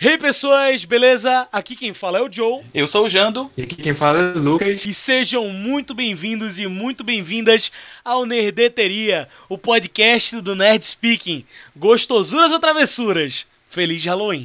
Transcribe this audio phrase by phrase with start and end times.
[0.00, 1.48] Hey pessoas, beleza?
[1.50, 2.62] Aqui quem fala é o Joe.
[2.72, 3.50] Eu sou o Jando.
[3.56, 4.86] E aqui quem fala é o Lucas.
[4.86, 7.72] E sejam muito bem-vindos e muito bem-vindas
[8.04, 11.44] ao Nerdeteria, o podcast do Nerd Speaking.
[11.76, 13.44] Gostosuras ou travessuras?
[13.68, 14.44] Feliz Halloween!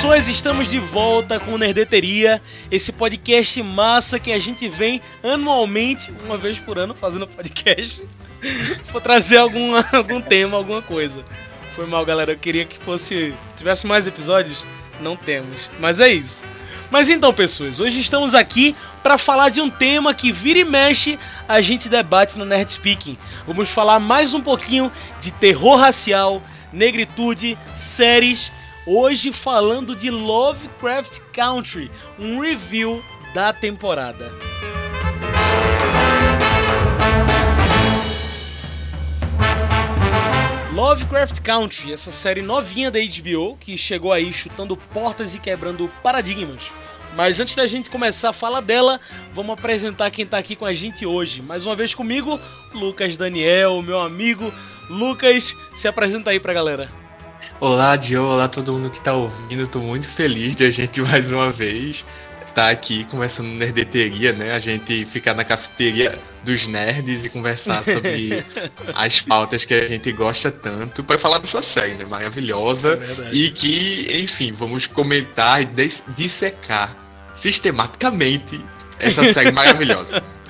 [0.00, 2.40] Pessoas, estamos de volta com o Nerdeteria,
[2.70, 8.08] esse podcast massa que a gente vem anualmente, uma vez por ano, fazendo podcast,
[8.84, 11.22] for trazer algum, algum tema, alguma coisa.
[11.76, 14.66] Foi mal, galera, eu queria que fosse, tivesse mais episódios,
[15.02, 16.46] não temos, mas é isso.
[16.90, 21.18] Mas então, pessoas, hoje estamos aqui para falar de um tema que vira e mexe
[21.46, 23.18] a gente debate no Nerd Speaking.
[23.46, 24.90] Vamos falar mais um pouquinho
[25.20, 26.42] de terror racial,
[26.72, 28.50] negritude, séries
[28.92, 33.00] Hoje falando de Lovecraft Country, um review
[33.32, 34.36] da temporada.
[40.72, 46.72] Lovecraft Country, essa série novinha da HBO que chegou aí chutando portas e quebrando paradigmas.
[47.14, 49.00] Mas antes da gente começar a falar dela,
[49.32, 51.40] vamos apresentar quem está aqui com a gente hoje.
[51.42, 52.40] Mais uma vez comigo,
[52.74, 54.52] Lucas Daniel, meu amigo.
[54.88, 56.99] Lucas, se apresenta aí pra galera.
[57.60, 59.66] Olá, Dio, olá todo mundo que tá ouvindo.
[59.66, 62.06] Tô muito feliz de a gente mais uma vez
[62.54, 64.54] tá aqui conversando nerdeteria, né?
[64.54, 68.42] A gente ficar na cafeteria dos nerds e conversar sobre
[68.96, 72.06] as pautas que a gente gosta tanto para falar dessa série, né?
[72.06, 72.98] Maravilhosa
[73.30, 75.68] é e que, enfim, vamos comentar e
[76.16, 76.96] dissecar
[77.32, 78.58] sistematicamente
[78.98, 80.22] essa série maravilhosa.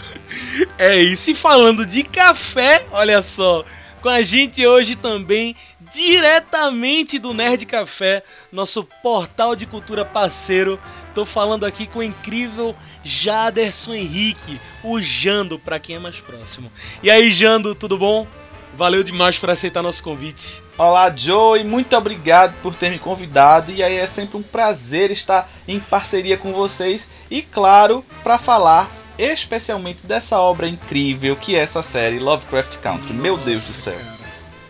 [0.78, 1.33] É isso.
[1.33, 3.64] E falando de café, olha só,
[4.00, 5.56] com a gente hoje também
[5.93, 10.81] diretamente do Nerd Café, nosso portal de cultura parceiro.
[11.15, 16.71] Tô falando aqui com o incrível Jaderson Henrique, o Jando, para quem é mais próximo.
[17.03, 18.27] E aí, Jando, tudo bom?
[18.75, 20.63] Valeu demais por aceitar nosso convite.
[20.79, 23.73] Olá, Joe, e muito obrigado por ter me convidado.
[23.73, 28.91] E aí é sempre um prazer estar em parceria com vocês e, claro, para falar
[29.19, 33.12] especialmente dessa obra incrível que é essa série Lovecraft Country.
[33.12, 33.99] Nossa, Meu Deus do céu.
[33.99, 34.19] Cara.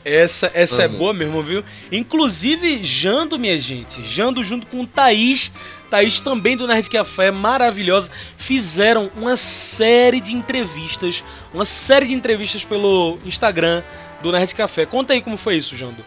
[0.04, 1.62] Essa, essa é boa mesmo, viu?
[1.92, 5.52] Inclusive, Jando, minha gente, Jando junto com Thaís,
[5.90, 11.22] Thaís também do Nerd Café, maravilhosa, fizeram uma série de entrevistas,
[11.52, 13.82] uma série de entrevistas pelo Instagram
[14.22, 14.86] do Nerd Café.
[14.86, 16.04] Conta aí como foi isso, Jando.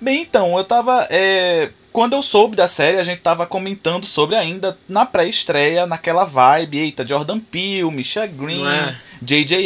[0.00, 1.06] Bem, então, eu tava.
[1.08, 1.70] É...
[1.90, 6.78] Quando eu soube da série, a gente tava comentando sobre ainda na pré-estreia, naquela vibe,
[6.78, 8.68] eita, Jordan Peele, Michelle Green, J.J.
[8.68, 8.96] É?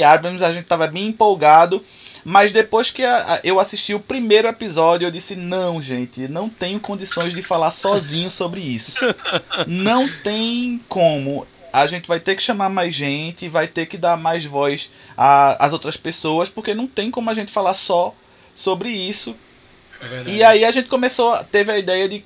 [0.02, 1.82] Abrams, a gente tava bem empolgado.
[2.24, 6.78] Mas depois que a, eu assisti o primeiro episódio, eu disse: não, gente, não tenho
[6.80, 8.98] condições de falar sozinho sobre isso.
[9.66, 11.47] Não tem como.
[11.72, 15.72] A gente vai ter que chamar mais gente, vai ter que dar mais voz às
[15.72, 18.14] outras pessoas, porque não tem como a gente falar só
[18.54, 19.36] sobre isso.
[20.00, 22.24] É e aí a gente começou, teve a ideia de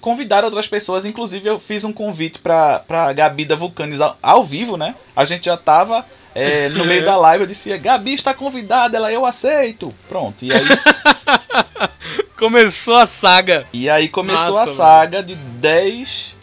[0.00, 4.42] convidar outras pessoas, inclusive eu fiz um convite para pra Gabi da Vulcanes ao, ao
[4.42, 4.94] vivo, né?
[5.14, 6.04] A gente já tava
[6.38, 9.92] é, no meio da live eu disse, Gabi está convidada, ela, eu aceito.
[10.08, 10.60] Pronto, e aí...
[12.36, 13.66] começou a saga.
[13.72, 15.28] E aí começou Nossa, a saga mano.
[15.28, 16.36] de 10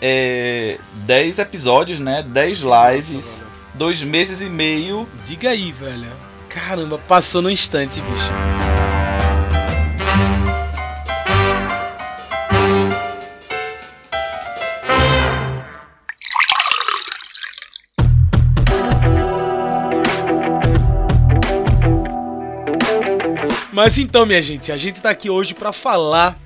[0.00, 2.22] é, 10 episódios, né?
[2.22, 5.08] 10 lives, Nossa, dois meses e meio.
[5.24, 6.10] Diga aí, velho.
[6.48, 8.77] Caramba, passou no instante, bicho.
[23.78, 26.36] Mas então, minha gente, a gente tá aqui hoje para falar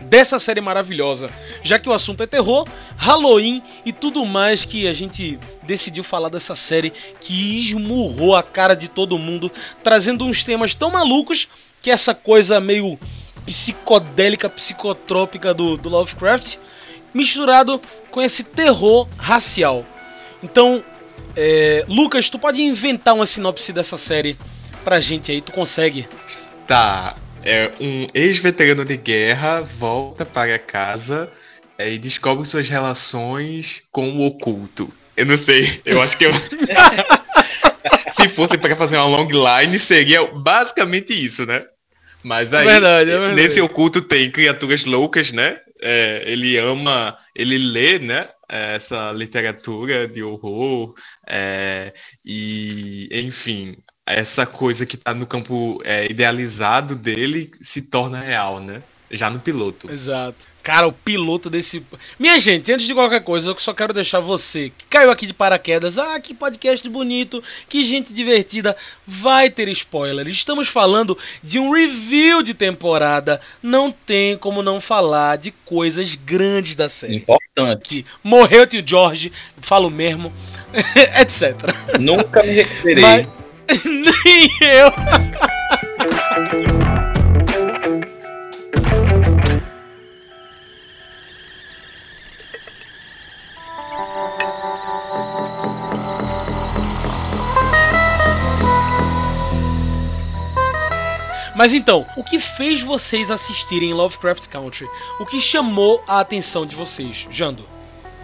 [0.00, 1.30] dessa série maravilhosa.
[1.62, 6.30] Já que o assunto é terror, Halloween e tudo mais que a gente decidiu falar
[6.30, 9.52] dessa série que esmurrou a cara de todo mundo,
[9.84, 11.46] trazendo uns temas tão malucos
[11.80, 12.98] que essa coisa meio
[13.46, 16.56] psicodélica, psicotrópica do, do Lovecraft,
[17.14, 17.80] misturado
[18.10, 19.86] com esse terror racial.
[20.42, 20.82] Então,
[21.36, 24.36] é, Lucas, tu pode inventar uma sinopse dessa série
[24.82, 26.08] pra gente aí, tu consegue?
[26.66, 27.16] Tá.
[27.42, 31.30] É, um ex-veterano de guerra volta para casa
[31.76, 34.90] é, e descobre suas relações com o oculto.
[35.16, 36.32] Eu não sei, eu acho que eu.
[38.10, 41.64] Se fosse para fazer uma long line, seria basicamente isso, né?
[42.22, 43.36] Mas aí, verdade, é verdade.
[43.36, 45.58] nesse oculto tem criaturas loucas, né?
[45.82, 48.28] É, ele ama, ele lê, né?
[48.48, 50.94] Essa literatura de horror.
[51.26, 51.92] É,
[52.24, 58.82] e, enfim, essa coisa que está no campo é, idealizado dele se torna real, né?
[59.16, 59.90] já no piloto.
[59.90, 60.46] Exato.
[60.62, 61.84] Cara, o piloto desse.
[62.18, 65.34] Minha gente, antes de qualquer coisa, eu só quero deixar você que caiu aqui de
[65.34, 65.98] paraquedas.
[65.98, 68.74] Ah, que podcast bonito, que gente divertida.
[69.06, 70.26] Vai ter spoiler.
[70.26, 73.40] Estamos falando de um review de temporada.
[73.62, 77.16] Não tem como não falar de coisas grandes da série.
[77.16, 78.06] Importante.
[78.22, 79.30] morreu o tio George,
[79.60, 80.32] falo mesmo,
[81.20, 81.54] etc.
[82.00, 83.02] Nunca me recuperei.
[83.02, 83.43] Mas...
[83.84, 84.92] Nem eu.
[101.54, 104.88] Mas então, o que fez vocês assistirem Lovecraft Country?
[105.20, 107.64] O que chamou a atenção de vocês, Jando?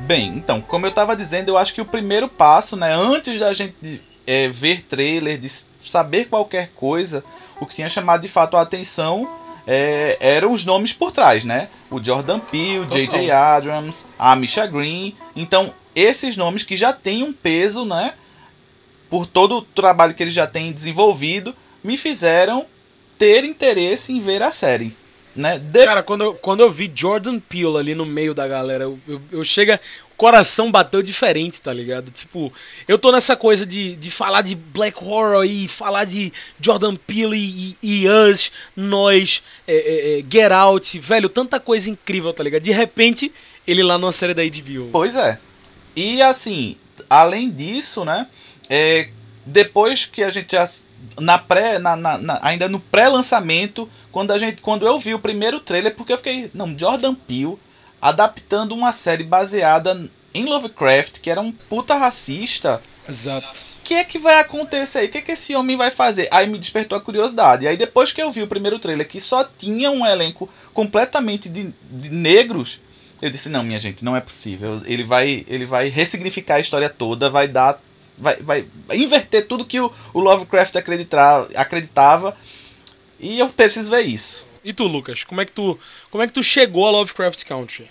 [0.01, 3.55] Bem, então, como eu tava dizendo, eu acho que o primeiro passo, né, antes da
[3.55, 5.51] gente é, ver trailer, de
[5.81, 7.25] saber qualquer coisa,
[7.61, 9.29] o que tinha chamado de fato a atenção
[9.67, 11.69] é, eram os nomes por trás, né?
[11.91, 13.29] O Jordan Peele, J.J.
[13.33, 15.17] Abrams, a Misha Green.
[15.35, 18.15] Então, esses nomes que já têm um peso, né?
[19.09, 22.65] Por todo o trabalho que eles já têm desenvolvido, me fizeram
[23.19, 24.97] ter interesse em ver a série.
[25.35, 25.59] Né?
[25.59, 25.85] De...
[25.85, 29.21] Cara, quando eu, quando eu vi Jordan Peele ali no meio da galera, eu, eu,
[29.33, 29.81] eu chega.
[30.21, 32.11] Coração bateu diferente, tá ligado?
[32.11, 32.53] Tipo,
[32.87, 36.31] eu tô nessa coisa de, de falar de Black Horror e falar de
[36.61, 41.89] Jordan Peele e, e, e Us, nós, é, é, é, Get Out, velho, tanta coisa
[41.89, 42.61] incrível, tá ligado?
[42.61, 43.33] De repente,
[43.67, 44.91] ele lá numa série da HBO.
[44.93, 45.39] Pois é.
[45.97, 46.77] E assim,
[47.09, 48.27] além disso, né?
[48.69, 49.09] É,
[49.47, 50.69] depois que a gente já
[51.19, 55.19] na pré, na, na, na ainda no pré-lançamento, quando a gente, quando eu vi o
[55.19, 57.57] primeiro trailer, porque eu fiquei, não, Jordan Peele
[58.01, 62.81] adaptando uma série baseada em Lovecraft, que era um puta racista.
[63.09, 63.47] Exato.
[63.47, 65.07] O que é que vai acontecer aí?
[65.07, 66.29] O que é que esse homem vai fazer?
[66.31, 67.65] Aí me despertou a curiosidade.
[67.65, 71.49] E aí depois que eu vi o primeiro trailer, que só tinha um elenco completamente
[71.49, 72.81] de, de negros,
[73.21, 74.81] eu disse, não, minha gente, não é possível.
[74.87, 77.81] Ele vai, ele vai ressignificar a história toda, vai dar
[78.21, 82.37] vai, vai inverter tudo que o, o Lovecraft acreditava.
[83.19, 84.47] E eu preciso ver isso.
[84.65, 85.79] E tu, Lucas, como é que tu,
[86.11, 87.89] como é que tu chegou a Lovecraft Country?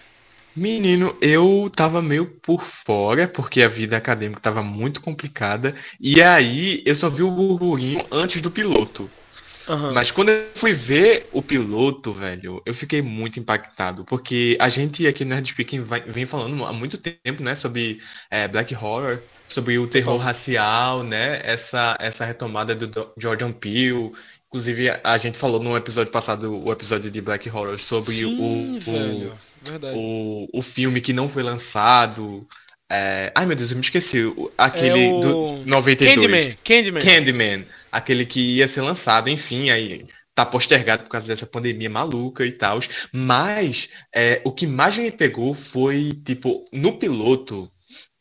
[0.55, 5.73] Menino, eu tava meio por fora, porque a vida acadêmica tava muito complicada.
[5.99, 9.09] E aí eu só vi o burburinho antes do piloto.
[9.69, 9.93] Uhum.
[9.93, 14.03] Mas quando eu fui ver o piloto, velho, eu fiquei muito impactado.
[14.03, 18.47] Porque a gente aqui no Nerd Speaking vem falando há muito tempo, né, sobre é,
[18.47, 21.41] Black Horror sobre o terror racial, né?
[21.43, 24.11] Essa, essa retomada do Jordan Peele.
[24.49, 28.79] Inclusive, a gente falou no episódio passado, o episódio de Black Horror, sobre Sim, o,
[29.93, 32.47] o, o, o filme que não foi lançado.
[32.91, 33.31] É...
[33.35, 34.17] Ai meu Deus, eu me esqueci.
[34.57, 35.19] Aquele é o...
[35.21, 36.15] do 92.
[36.15, 36.57] Candyman.
[36.63, 37.01] Candyman.
[37.01, 37.65] Candyman.
[37.91, 40.03] Aquele que ia ser lançado, enfim, aí
[40.33, 42.79] tá postergado por causa dessa pandemia maluca e tal.
[43.11, 47.71] Mas é, o que mais me pegou foi, tipo, no piloto,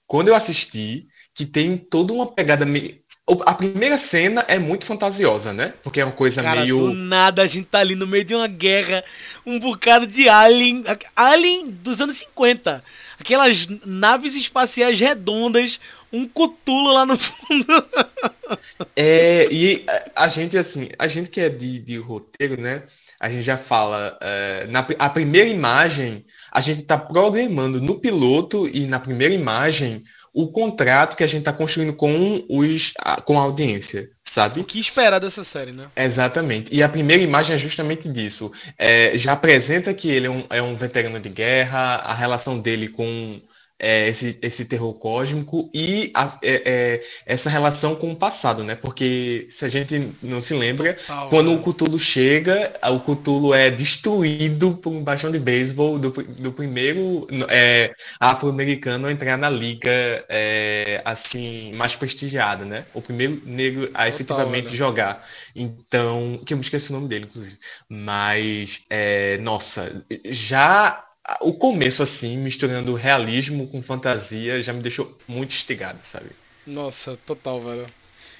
[0.06, 2.98] quando eu assisti, que tem toda uma pegada meio.
[3.44, 5.74] A primeira cena é muito fantasiosa, né?
[5.82, 6.78] Porque é uma coisa Cara, meio.
[6.78, 9.04] Do nada a gente tá ali no meio de uma guerra,
[9.44, 10.82] um bocado de alien.
[11.14, 12.82] Alien dos anos 50.
[13.20, 15.78] Aquelas naves espaciais redondas,
[16.10, 17.66] um cutulo lá no fundo.
[18.96, 19.84] É, e
[20.16, 22.82] a gente, assim, a gente que é de, de roteiro, né?
[23.20, 24.16] A gente já fala.
[24.22, 30.02] É, na, a primeira imagem, a gente tá programando no piloto e na primeira imagem
[30.32, 32.92] o contrato que a gente está construindo com, os,
[33.24, 34.60] com a audiência, sabe?
[34.60, 35.86] O que esperar dessa série, né?
[35.96, 36.74] Exatamente.
[36.74, 38.52] E a primeira imagem é justamente disso.
[38.78, 42.88] É, já apresenta que ele é um, é um veterano de guerra, a relação dele
[42.88, 43.40] com
[43.78, 48.74] é, esse, esse terror cósmico e a, é, é, essa relação com o passado, né?
[48.74, 51.56] Porque se a gente não se lembra, Total, quando né?
[51.56, 57.28] o Cthulhu chega, o Cthulhu é destruído por um baixão de beisebol do, do primeiro
[57.48, 59.90] é, afro-americano a entrar na liga
[60.28, 62.84] é, assim mais prestigiada, né?
[62.92, 64.76] O primeiro negro a efetivamente né?
[64.76, 65.24] jogar.
[65.54, 67.58] Então, que eu me esqueci o nome dele, inclusive.
[67.88, 71.07] Mas, é, nossa, já
[71.40, 76.30] o começo, assim, misturando realismo com fantasia, já me deixou muito instigado, sabe?
[76.66, 77.86] Nossa, total, velho.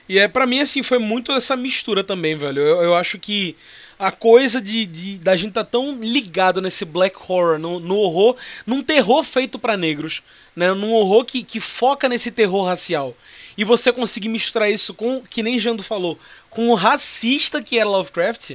[0.08, 2.60] E é para mim, assim, foi muito essa mistura também, velho.
[2.60, 3.54] Eu, eu acho que
[3.98, 8.34] a coisa de, de da gente tá tão ligado nesse black horror, no, no horror,
[8.66, 10.22] num terror feito para negros,
[10.56, 10.72] né?
[10.72, 13.14] Num horror que, que foca nesse terror racial.
[13.56, 16.18] E você conseguir misturar isso com, que nem Jando falou,
[16.48, 18.52] com o racista que era Lovecraft.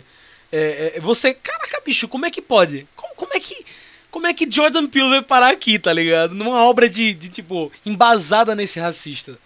[0.51, 2.87] É, é, você, caraca, bicho, como é que pode?
[2.95, 3.63] Como, como é que
[4.13, 6.35] como é que Jordan Peele veio parar aqui, tá ligado?
[6.35, 9.39] Numa obra de, de tipo, embasada nesse racista.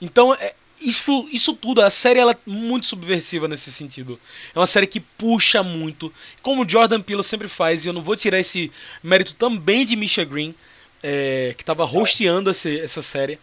[0.00, 4.18] Então, é, isso, isso tudo, a série ela é muito subversiva nesse sentido.
[4.54, 8.14] É uma série que puxa muito, como Jordan Peele sempre faz, e eu não vou
[8.14, 8.70] tirar esse
[9.02, 10.54] mérito também de Misha Green,
[11.02, 13.36] é, que estava hosteando esse, essa série.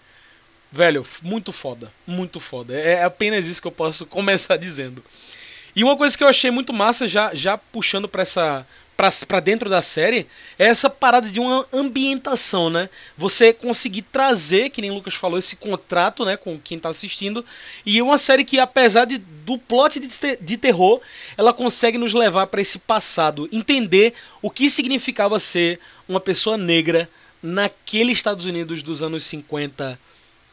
[0.72, 2.74] Velho, muito foda, muito foda.
[2.74, 5.04] É apenas isso que eu posso começar dizendo.
[5.76, 8.66] E uma coisa que eu achei muito massa, já, já puxando para essa
[9.28, 10.28] para dentro da série
[10.60, 12.90] é essa parada de uma ambientação, né?
[13.18, 17.44] Você conseguir trazer, que nem o Lucas falou, esse contrato, né, com quem tá assistindo.
[17.86, 20.08] E uma série que, apesar de, do plot de,
[20.40, 21.02] de terror,
[21.38, 27.10] ela consegue nos levar para esse passado, entender o que significava ser uma pessoa negra
[27.42, 30.00] naquele Estados Unidos dos anos 50,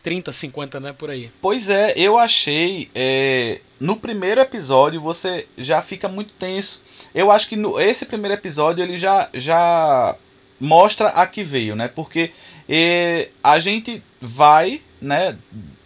[0.02, 0.92] 30, 50, né?
[0.92, 1.30] Por aí.
[1.40, 2.90] Pois é, eu achei.
[2.94, 6.82] É, no primeiro episódio você já fica muito tenso.
[7.18, 10.14] Eu acho que no, esse primeiro episódio ele já, já
[10.60, 11.88] mostra a que veio, né?
[11.88, 12.30] Porque
[12.68, 15.36] é, a gente vai, né?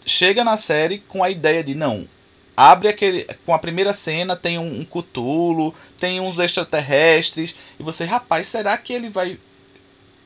[0.04, 2.06] Chega na série com a ideia de não.
[2.54, 3.26] Abre aquele.
[3.46, 7.56] Com a primeira cena tem um, um cutulo, tem uns extraterrestres.
[7.80, 9.38] E você, rapaz, será que ele vai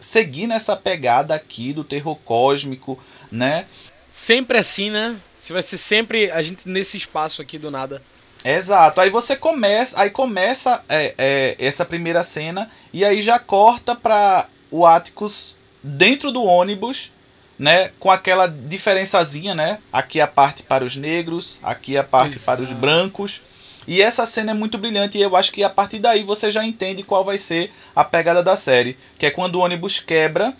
[0.00, 2.98] seguir nessa pegada aqui do terror cósmico,
[3.30, 3.66] né?
[4.10, 5.16] Sempre assim, né?
[5.32, 8.02] Você vai ser sempre a gente nesse espaço aqui do nada.
[8.44, 9.00] Exato.
[9.00, 14.46] Aí você começa, aí começa é, é, essa primeira cena e aí já corta para
[14.70, 17.10] o Atticus dentro do ônibus,
[17.58, 17.90] né?
[17.98, 19.78] Com aquela diferençazinha, né?
[19.92, 22.62] Aqui a parte para os negros, aqui a parte Exato.
[22.62, 23.40] para os brancos.
[23.86, 26.64] E essa cena é muito brilhante e eu acho que a partir daí você já
[26.64, 28.96] entende qual vai ser a pegada da série.
[29.16, 30.52] Que é quando o ônibus quebra,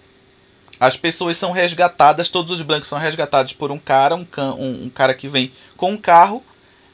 [0.78, 4.84] as pessoas são resgatadas, todos os brancos são resgatados por um cara, um, can, um,
[4.84, 6.44] um cara que vem com um carro,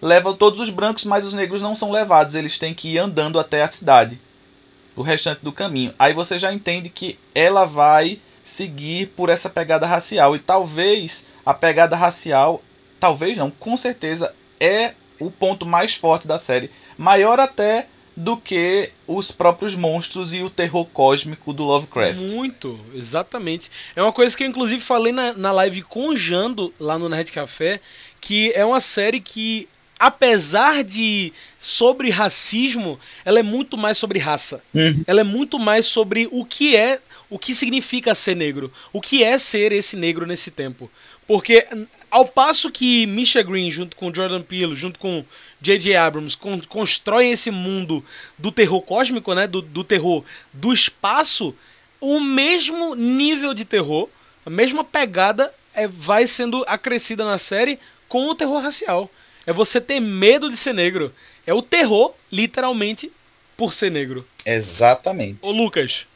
[0.02, 3.38] leva todos os brancos, mas os negros não são levados, eles têm que ir andando
[3.38, 4.21] até a cidade.
[4.97, 5.94] O restante do caminho.
[5.99, 10.35] Aí você já entende que ela vai seguir por essa pegada racial.
[10.35, 12.62] E talvez a pegada racial,
[13.00, 16.71] talvez não, com certeza é o ponto mais forte da série.
[16.99, 22.21] Maior até do que os próprios monstros e o terror cósmico do Lovecraft.
[22.32, 23.71] Muito, exatamente.
[23.97, 27.32] É uma coisa que eu inclusive falei na, na live com Jando lá no Nerd
[27.32, 27.80] Café,
[28.21, 29.68] que é uma série que
[30.02, 34.61] apesar de sobre racismo, ela é muito mais sobre raça.
[34.75, 35.04] Uhum.
[35.06, 39.23] Ela é muito mais sobre o que é, o que significa ser negro, o que
[39.23, 40.90] é ser esse negro nesse tempo.
[41.25, 41.64] Porque
[42.11, 45.25] ao passo que Misha Green, junto com Jordan Peele, junto com
[45.61, 45.94] J.J.
[45.94, 48.04] Abrams, con constroem esse mundo
[48.37, 49.47] do terror cósmico, né?
[49.47, 51.54] Do, do terror do espaço,
[52.00, 54.09] o mesmo nível de terror,
[54.44, 57.78] a mesma pegada é, vai sendo acrescida na série
[58.09, 59.09] com o terror racial.
[59.47, 61.13] É você ter medo de ser negro.
[61.47, 63.11] É o terror, literalmente,
[63.57, 64.27] por ser negro.
[64.47, 65.39] Exatamente.
[65.43, 66.07] Ô Lucas,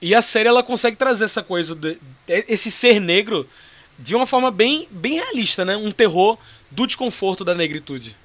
[0.00, 3.48] e a série ela consegue trazer essa coisa, de, esse ser negro
[3.98, 5.76] de uma forma bem, bem realista, né?
[5.76, 6.38] Um terror
[6.70, 8.16] do desconforto da negritude.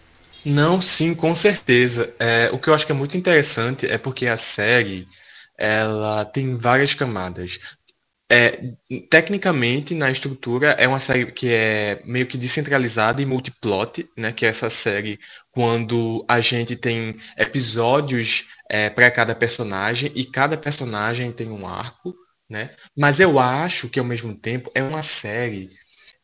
[0.43, 2.13] Não, sim, com certeza.
[2.19, 5.07] É, o que eu acho que é muito interessante é porque a série
[5.57, 7.59] ela tem várias camadas.
[8.31, 8.73] É,
[9.09, 14.31] tecnicamente, na estrutura, é uma série que é meio que descentralizada e multiplot, né?
[14.31, 15.19] Que é essa série
[15.51, 22.15] quando a gente tem episódios é, para cada personagem e cada personagem tem um arco
[22.51, 22.69] né?
[22.95, 25.69] Mas eu acho que ao mesmo tempo é uma série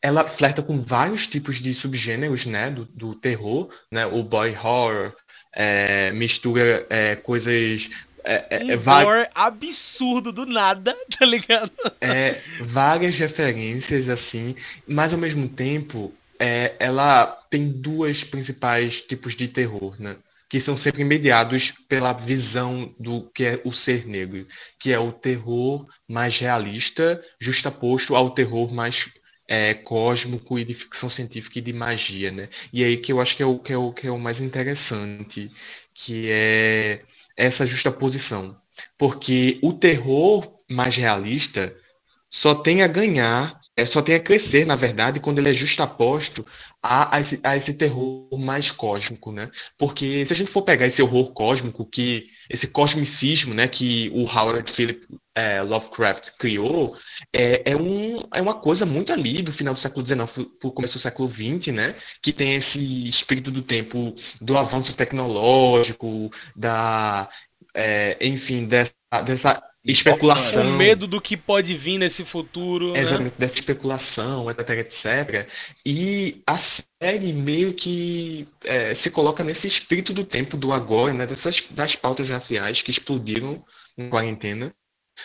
[0.01, 5.15] ela flerta com vários tipos de subgêneros, né, do, do terror, né, o boy horror,
[5.55, 7.89] é, mistura é, coisas
[8.27, 11.71] é, é, é absurdo do nada, tá ligado?
[12.01, 14.55] É, várias referências assim,
[14.87, 20.15] mas ao mesmo tempo é, ela tem duas principais tipos de terror, né?
[20.49, 24.47] que são sempre mediados pela visão do que é o ser negro,
[24.79, 29.09] que é o terror mais realista, justaposto ao terror mais
[29.47, 32.49] é, cósmico e de ficção científica e de magia, né?
[32.71, 34.41] E aí que eu acho que é o que é o, que é o mais
[34.41, 35.51] interessante,
[35.93, 37.01] que é
[37.37, 38.57] essa justaposição.
[38.97, 41.73] Porque o terror mais realista
[42.29, 46.43] só tem a ganhar, é, só tem a crescer, na verdade, quando ele é justaposto
[46.81, 49.51] a, a, esse, a esse terror mais cósmico, né?
[49.77, 54.23] Porque se a gente for pegar esse horror cósmico, que esse cosmicismo, né, que o
[54.23, 55.05] Howard Philip
[55.35, 56.97] é, Lovecraft criou,
[57.31, 60.71] é, é, um, é uma coisa muito ali do final do século XIX para o
[60.71, 61.95] começo do século XX, né?
[62.21, 67.29] Que tem esse espírito do tempo do avanço tecnológico, da,
[67.75, 70.65] é, enfim, dessa, dessa especulação.
[70.65, 72.93] Com medo do que pode vir nesse futuro.
[72.93, 72.99] Né?
[72.99, 75.49] Exatamente, dessa especulação, etc, etc.
[75.85, 81.25] E a série meio que é, se coloca nesse espírito do tempo do agora, né?
[81.25, 83.63] Dessas, das pautas raciais que explodiram
[83.97, 84.73] na quarentena.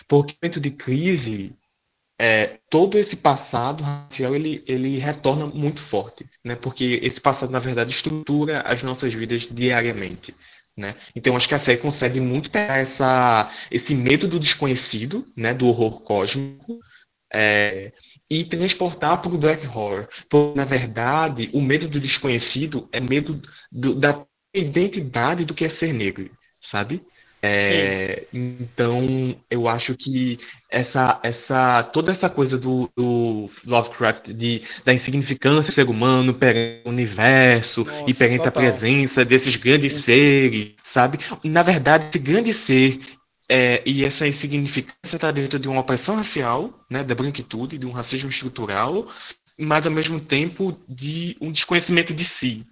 [0.09, 1.54] Porque o momento de crise
[2.19, 6.54] é, todo esse passado racial ele, ele retorna muito forte, né?
[6.54, 10.33] Porque esse passado, na verdade, estrutura as nossas vidas diariamente.
[10.76, 10.95] Né?
[11.14, 15.67] Então acho que a série consegue muito pegar essa, esse medo do desconhecido, né, do
[15.67, 16.79] horror cósmico,
[17.33, 17.93] é,
[18.31, 20.09] e transportar para o black horror.
[20.29, 24.25] Porque, na verdade, o medo do desconhecido é medo do, da
[24.55, 26.31] identidade do que é ser negro,
[26.71, 27.02] sabe?
[27.45, 30.39] É, então, eu acho que
[30.71, 36.83] essa, essa, toda essa coisa do, do Lovecraft, de, da insignificância do ser humano perante
[36.85, 38.63] o universo Nossa, e perante total.
[38.63, 41.19] a presença desses grandes seres, sabe?
[41.43, 43.01] E, na verdade, esse grande ser
[43.49, 47.91] é, e essa insignificância está dentro de uma opressão racial, né, da branquitude, de um
[47.91, 49.09] racismo estrutural,
[49.59, 52.65] mas ao mesmo tempo de um desconhecimento de si,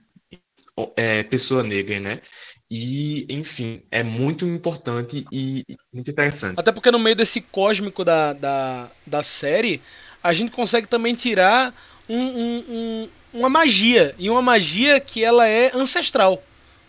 [0.96, 2.22] é, pessoa negra, né?
[2.70, 6.54] E, enfim, é muito importante e muito interessante.
[6.56, 9.82] Até porque no meio desse cósmico da, da, da série,
[10.22, 11.74] a gente consegue também tirar
[12.08, 14.14] um, um, um, uma magia.
[14.16, 16.40] E uma magia que ela é ancestral,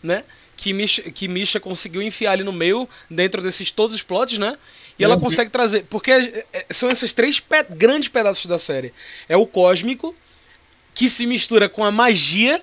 [0.04, 0.24] né?
[0.56, 4.56] Que Misha, que Misha conseguiu enfiar ali no meio, dentro desses todos os plots, né?
[5.00, 5.22] E ela uhum.
[5.22, 5.86] consegue trazer.
[5.90, 8.94] Porque é, é, são esses três pe grandes pedaços da série.
[9.28, 10.14] É o cósmico,
[10.94, 12.62] que se mistura com a magia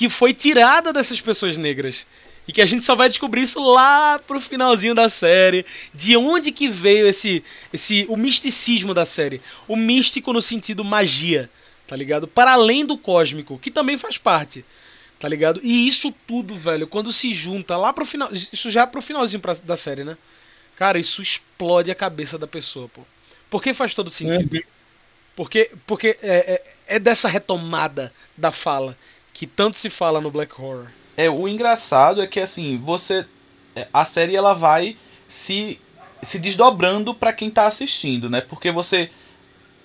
[0.00, 2.06] que foi tirada dessas pessoas negras.
[2.48, 5.62] E que a gente só vai descobrir isso lá pro finalzinho da série.
[5.92, 9.42] De onde que veio esse, esse o misticismo da série.
[9.68, 11.50] O místico no sentido magia,
[11.86, 12.26] tá ligado?
[12.26, 14.64] Para além do cósmico, que também faz parte.
[15.18, 15.60] Tá ligado?
[15.62, 18.30] E isso tudo, velho, quando se junta lá pro final.
[18.32, 20.16] Isso já é pro finalzinho pra, da série, né?
[20.76, 23.02] Cara, isso explode a cabeça da pessoa, pô.
[23.50, 24.56] Porque faz todo sentido.
[24.56, 24.62] Uhum.
[25.36, 26.54] Porque, porque é,
[26.88, 28.96] é, é dessa retomada da fala
[29.40, 30.88] que tanto se fala no Black Horror.
[31.16, 33.24] É, o engraçado é que assim, você
[33.74, 35.80] é, a série ela vai se
[36.20, 38.42] se desdobrando para quem tá assistindo, né?
[38.42, 39.08] Porque você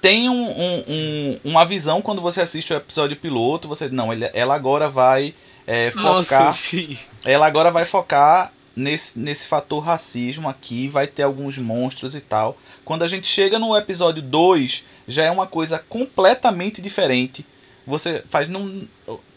[0.01, 4.53] tem um, um, um, uma visão quando você assiste o episódio piloto, você não, ela
[4.53, 5.33] agora vai
[5.65, 6.97] é, focar, Nossa, sim.
[7.24, 12.57] ela agora vai focar nesse, nesse fator racismo aqui, vai ter alguns monstros e tal.
[12.83, 17.45] Quando a gente chega no episódio 2, já é uma coisa completamente diferente.
[17.88, 18.85] Você faz num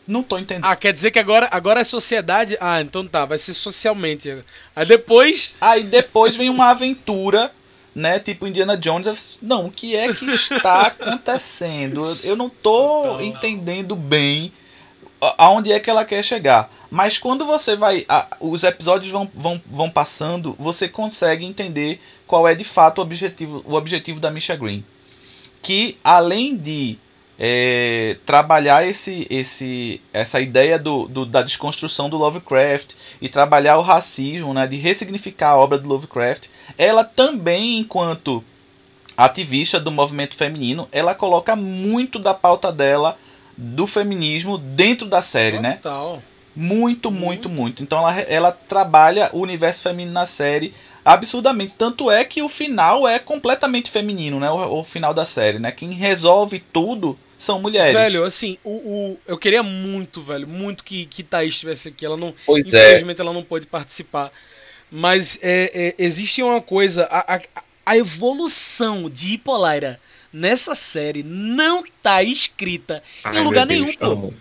[0.08, 0.64] não tô entendendo.
[0.64, 2.56] Ah, quer dizer que agora, agora é sociedade.
[2.60, 4.42] Ah, então tá, vai ser socialmente.
[4.74, 5.54] Aí depois.
[5.60, 7.52] Aí depois vem uma aventura,
[7.94, 8.18] né?
[8.18, 9.38] Tipo Indiana Jones.
[9.42, 12.04] Não, o que é que está acontecendo?
[12.24, 13.20] Eu não tô então...
[13.20, 14.50] entendendo bem
[15.36, 16.72] aonde é que ela quer chegar.
[16.90, 18.06] Mas quando você vai.
[18.08, 23.02] A, os episódios vão, vão, vão passando, você consegue entender qual é de fato o
[23.02, 24.82] objetivo, o objetivo da Misha Green.
[25.60, 26.98] Que além de
[27.38, 33.82] é, trabalhar esse, esse, essa ideia do, do, da desconstrução do Lovecraft e trabalhar o
[33.82, 36.46] racismo, né, de ressignificar a obra do Lovecraft,
[36.76, 38.42] ela também, enquanto
[39.16, 43.16] ativista do movimento feminino, ela coloca muito da pauta dela
[43.56, 45.74] do feminismo dentro da série, né?
[45.82, 46.16] Total.
[46.16, 46.22] né?
[46.54, 47.82] Muito, muito, muito.
[47.82, 50.72] Então ela, ela trabalha o universo feminino na série
[51.04, 51.74] absurdamente.
[51.74, 54.50] Tanto é que o final é completamente feminino, né?
[54.50, 55.72] O, o final da série, né?
[55.72, 57.92] Quem resolve tudo são mulheres.
[57.92, 62.04] Velho, assim, o, o, eu queria muito, velho, muito que, que Thaís estivesse aqui.
[62.04, 62.88] Ela não, pois é.
[62.88, 63.22] infelizmente, é.
[63.22, 64.30] ela não pôde participar.
[64.90, 67.40] Mas é, é, existe uma coisa, a, a,
[67.86, 69.98] a evolução de Hippolyta
[70.32, 74.32] nessa série não tá escrita Ai, em lugar nenhum, pô.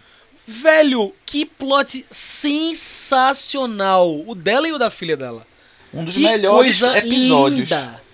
[0.46, 4.10] Velho, que plot sensacional.
[4.26, 5.46] O dela e o da filha dela.
[5.94, 7.70] Um dos que melhores episódios.
[7.70, 8.07] Linda.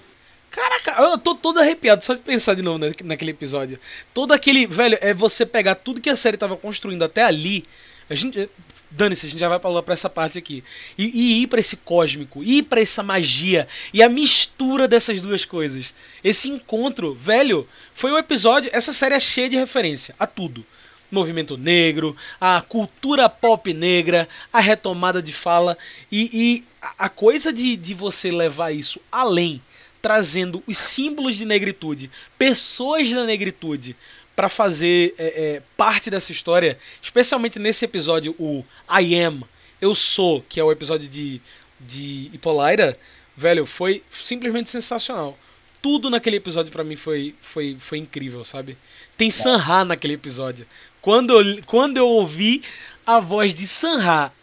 [0.53, 3.79] Caraca, eu tô todo arrepiado só de pensar de novo naquele episódio.
[4.13, 4.67] Todo aquele.
[4.67, 7.65] Velho, é você pegar tudo que a série tava construindo até ali.
[8.07, 8.47] A gente.
[8.91, 10.63] Dane-se, a gente já vai pra, pra essa parte aqui.
[10.95, 13.67] E, e ir para esse cósmico, ir para essa magia.
[13.91, 15.91] E a mistura dessas duas coisas.
[16.23, 18.69] Esse encontro, velho, foi um episódio.
[18.71, 20.63] Essa série é cheia de referência a tudo
[21.09, 25.77] movimento negro, a cultura pop negra, a retomada de fala
[26.11, 26.65] e, e
[26.97, 29.61] a coisa de, de você levar isso além
[30.03, 33.95] trazendo os símbolos de negritude, pessoas da negritude,
[34.35, 38.65] para fazer é, é, parte dessa história, especialmente nesse episódio, o
[38.99, 39.43] I Am,
[39.79, 41.41] Eu Sou, que é o episódio de,
[41.79, 42.99] de Hippolyta,
[43.37, 45.39] velho, foi simplesmente sensacional.
[45.81, 48.77] Tudo naquele episódio para mim foi, foi, foi incrível, sabe?
[49.15, 50.67] Tem Sanha naquele episódio.
[50.99, 52.61] Quando eu, quando eu ouvi
[53.05, 54.33] a voz de Sanha,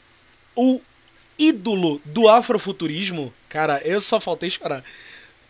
[0.57, 0.81] o
[1.38, 4.83] ídolo do afrofuturismo, cara, eu só faltei chorar.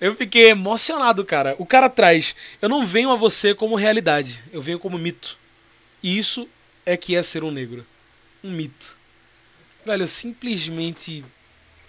[0.01, 1.55] Eu fiquei emocionado, cara.
[1.59, 2.35] O cara traz.
[2.61, 5.39] Eu não venho a você como realidade, eu venho como mito.
[6.03, 6.49] E isso
[6.87, 7.87] é que é ser um negro.
[8.43, 8.97] Um mito.
[9.85, 11.25] Velho, simplesmente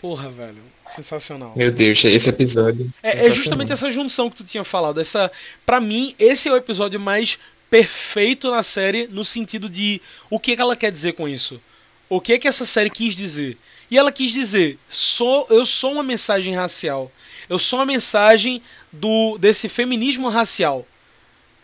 [0.02, 0.64] Porra, velho.
[0.88, 1.54] Sensacional.
[1.56, 2.92] Meu Deus, esse episódio.
[3.04, 5.00] É, é justamente essa junção que tu tinha falado.
[5.00, 5.32] Essa,
[5.64, 7.38] para mim, esse é o episódio mais
[7.70, 11.62] perfeito na série no sentido de o que, que ela quer dizer com isso.
[12.10, 13.58] O que que essa série quis dizer?
[13.92, 17.12] E ela quis dizer: sou, eu sou uma mensagem racial.
[17.50, 20.88] Eu sou uma mensagem do desse feminismo racial.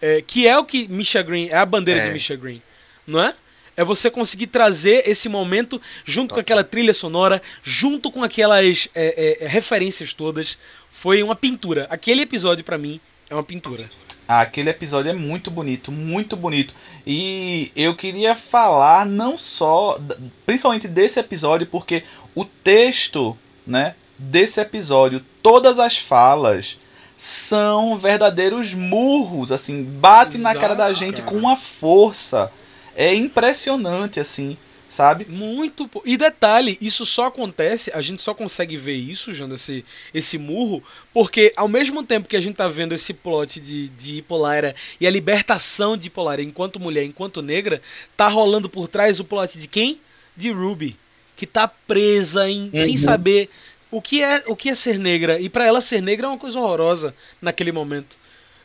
[0.02, 2.06] É, que é o que Misha Green, é a bandeira é.
[2.06, 2.62] de Misha Green,
[3.08, 3.34] não é?
[3.76, 9.40] É você conseguir trazer esse momento junto com aquela trilha sonora, junto com aquelas é,
[9.42, 10.58] é, referências todas.
[10.92, 11.88] Foi uma pintura.
[11.90, 13.90] Aquele episódio, para mim, é uma pintura.
[14.28, 16.74] Aquele episódio é muito bonito, muito bonito.
[17.06, 19.98] E eu queria falar não só,
[20.46, 22.04] principalmente desse episódio, porque
[22.36, 26.78] o texto, né, desse episódio, todas as falas
[27.16, 31.28] são verdadeiros murros, assim, bate Exato, na cara da gente cara.
[31.28, 32.52] com uma força
[32.96, 34.58] é impressionante, assim,
[34.90, 35.26] sabe?
[35.30, 35.90] Muito.
[36.06, 40.84] E detalhe, isso só acontece, a gente só consegue ver isso, Janda, esse, esse murro,
[41.14, 45.08] porque ao mesmo tempo que a gente tá vendo esse plot de, de Hippolyta e
[45.08, 47.82] a libertação de Hippolyta enquanto mulher, enquanto negra,
[48.16, 50.00] tá rolando por trás o plot de quem?
[50.36, 50.96] De Ruby,
[51.36, 52.72] que tá presa em, uhum.
[52.74, 53.50] sem saber
[53.90, 55.40] o que é o que é ser negra.
[55.40, 58.18] E para ela ser negra é uma coisa horrorosa naquele momento.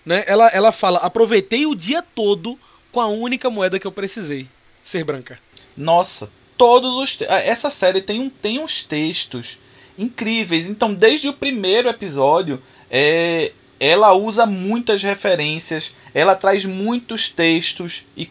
[0.05, 0.25] Né?
[0.27, 2.59] Ela, ela fala: aproveitei o dia todo
[2.91, 4.49] com a única moeda que eu precisei,
[4.83, 5.39] ser branca.
[5.77, 9.59] Nossa, todos os essa série tem um tem uns textos
[9.99, 10.69] incríveis.
[10.69, 18.29] Então, desde o primeiro episódio, é, ela usa muitas referências, ela traz muitos textos e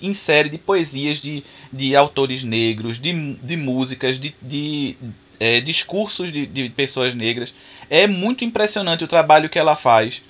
[0.00, 4.96] insere de poesias de, de autores negros, de, de músicas, de, de
[5.40, 7.52] é, discursos de, de pessoas negras.
[7.90, 10.22] É muito impressionante o trabalho que ela faz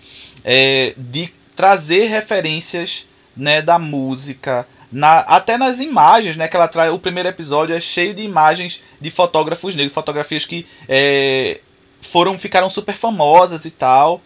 [0.42, 6.92] é, de trazer referências né, da música, na, até nas imagens, né, que ela traz.
[6.92, 11.60] O primeiro episódio é cheio de imagens de fotógrafos negros, fotografias que é,
[12.00, 14.20] foram ficaram super famosas e tal.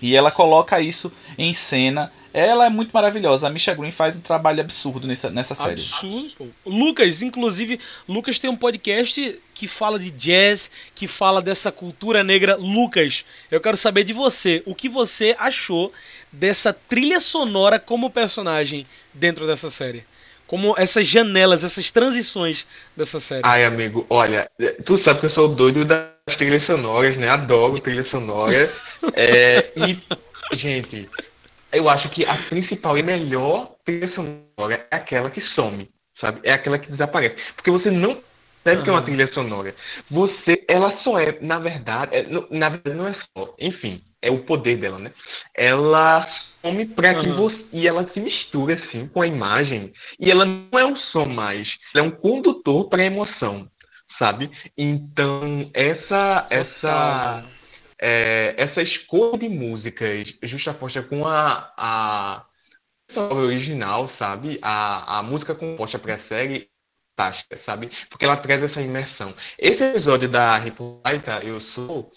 [0.00, 2.12] E ela coloca isso em cena.
[2.32, 3.48] Ela é muito maravilhosa.
[3.48, 5.80] A Misha Green faz um trabalho absurdo nessa, nessa série.
[5.80, 6.54] Absurdo.
[6.64, 12.54] Lucas, inclusive, Lucas tem um podcast que fala de jazz, que fala dessa cultura negra.
[12.54, 14.62] Lucas, eu quero saber de você.
[14.66, 15.92] O que você achou
[16.32, 20.04] dessa trilha sonora como personagem dentro dessa série.
[20.46, 23.42] Como essas janelas, essas transições dessa série.
[23.44, 24.50] Ai, amigo, olha,
[24.84, 27.28] tu sabe que eu sou doido das trilhas sonoras, né?
[27.28, 28.70] Adoro trilha sonora.
[29.12, 29.98] é, e,
[30.56, 31.08] gente,
[31.70, 36.40] eu acho que a principal e melhor trilha sonora é aquela que some, sabe?
[36.42, 37.36] É aquela que desaparece.
[37.54, 38.18] Porque você não
[38.64, 39.74] percebe que é uma trilha sonora.
[40.10, 44.44] Você, ela só é, na verdade, é, na verdade não é só, enfim, é o
[44.44, 45.12] poder dela, né?
[45.54, 46.28] Ela
[46.62, 47.64] some para que você.
[47.72, 49.92] E ela se mistura assim com a imagem.
[50.18, 53.70] E ela não é um som mais, ela é um condutor para a emoção,
[54.18, 54.50] sabe?
[54.76, 56.46] Então, essa.
[56.50, 57.44] essa
[58.00, 62.44] é, essa escolha de músicas justaposta com a, a
[63.32, 64.58] original, sabe?
[64.62, 66.70] A, a música composta para a série
[67.18, 67.90] fantástica, sabe?
[68.08, 69.34] Porque ela traz essa imersão.
[69.58, 72.10] Esse episódio da Hippolyta, Eu Sou,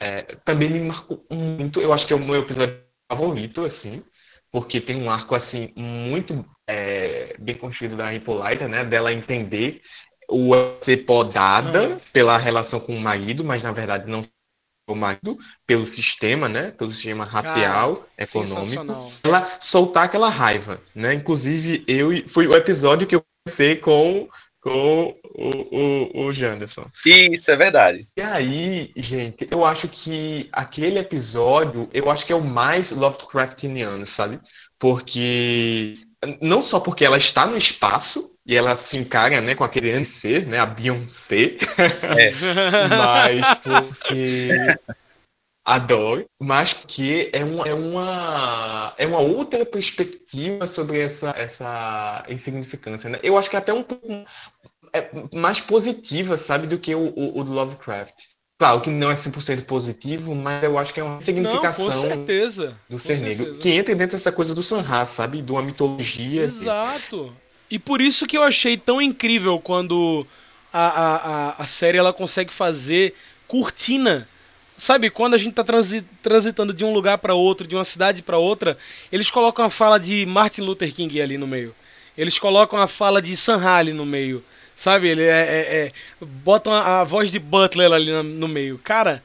[0.00, 1.80] é, também me marcou muito.
[1.80, 4.02] Eu acho que é o meu episódio favorito, assim,
[4.50, 8.84] porque tem um arco, assim, muito é, bem construído da Hippolyta, né?
[8.84, 9.82] Dela entender
[10.28, 10.52] o
[10.84, 11.98] ser podada uhum.
[12.12, 14.26] pela relação com o marido, mas na verdade não
[14.88, 16.72] o marido, pelo sistema, né?
[16.72, 19.12] Pelo sistema racial, Cara, econômico.
[19.22, 21.14] Ela soltar aquela raiva, né?
[21.14, 24.28] Inclusive, eu foi o episódio que eu comecei com
[24.60, 26.86] com o, o, o Janderson.
[27.04, 28.06] Isso, é verdade.
[28.16, 34.06] E aí, gente, eu acho que aquele episódio, eu acho que é o mais Lovecraftiano,
[34.06, 34.38] sabe?
[34.78, 35.94] Porque,
[36.40, 40.46] não só porque ela está no espaço, e ela se encara, né, com aquele ser,
[40.46, 41.56] né, a Beyoncé,
[42.18, 42.32] é.
[42.88, 44.48] mas porque
[45.70, 53.08] adoro, mas que é uma, é uma, é uma outra perspectiva sobre essa, essa insignificância,
[53.08, 53.18] né?
[53.22, 54.24] Eu acho que é até um pouco
[54.92, 58.14] é mais positiva, sabe, do que o, o, o Lovecraft.
[58.58, 62.78] Claro que não é 100% positivo, mas eu acho que é uma significação não, certeza,
[62.88, 63.54] do ser negro.
[63.54, 65.40] Que entra dentro dessa coisa do Sanha, sabe?
[65.40, 66.42] De uma mitologia.
[66.42, 67.32] Exato.
[67.70, 70.26] E por isso que eu achei tão incrível quando
[70.72, 73.14] a, a, a, a série ela consegue fazer
[73.46, 74.28] cortina
[74.80, 78.22] Sabe, quando a gente tá transi transitando de um lugar para outro, de uma cidade
[78.22, 78.78] para outra,
[79.12, 81.74] eles colocam a fala de Martin Luther King ali no meio.
[82.16, 83.60] Eles colocam a fala de Sam
[83.94, 84.42] no meio.
[84.74, 85.92] Sabe, ele é, é, é
[86.24, 88.78] botam a, a, voz de Butler ali no meio.
[88.78, 89.22] Cara,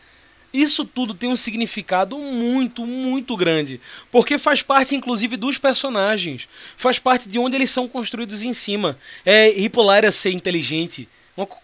[0.54, 3.80] isso tudo tem um significado muito, muito grande.
[4.12, 6.50] Porque faz parte, inclusive, dos personagens.
[6.76, 8.98] Faz parte de onde eles são construídos em cima.
[9.26, 11.08] É Hippolyta ser inteligente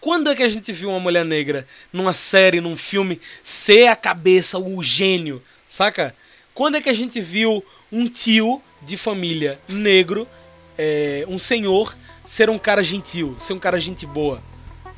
[0.00, 3.96] Quando é que a gente viu uma mulher negra numa série, num filme, ser a
[3.96, 6.14] cabeça, o gênio, saca?
[6.52, 10.28] Quando é que a gente viu um tio de família negro,
[10.76, 14.42] é, um senhor, ser um cara gentil, ser um cara gente boa?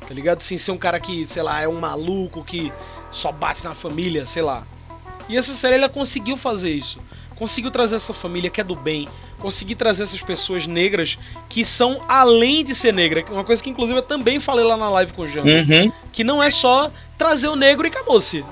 [0.05, 0.41] Tá ligado?
[0.41, 2.71] Sem ser um cara que, sei lá, é um maluco que
[3.09, 4.67] só bate na família, sei lá.
[5.29, 6.99] E essa série ela conseguiu fazer isso.
[7.35, 11.17] Conseguiu trazer essa família que é do bem, conseguir trazer essas pessoas negras
[11.49, 13.25] que são além de ser negra.
[13.29, 15.43] Uma coisa que inclusive eu também falei lá na live com o Jean.
[15.43, 15.91] Uhum.
[16.11, 18.45] Que não é só trazer o negro e acabou-se.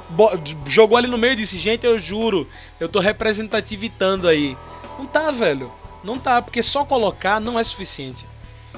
[0.67, 2.47] Jogou ali no meio e disse, gente, eu juro,
[2.79, 4.57] eu tô representativitando aí.
[4.99, 5.71] Não tá, velho.
[6.03, 8.27] Não tá, porque só colocar não é suficiente.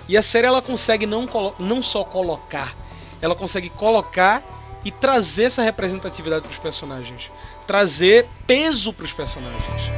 [0.08, 2.76] E a série ela consegue não, não só colocar,
[3.22, 4.44] ela consegue colocar
[4.84, 7.32] e trazer essa representatividade para os personagens,
[7.66, 9.96] trazer peso para os personagens.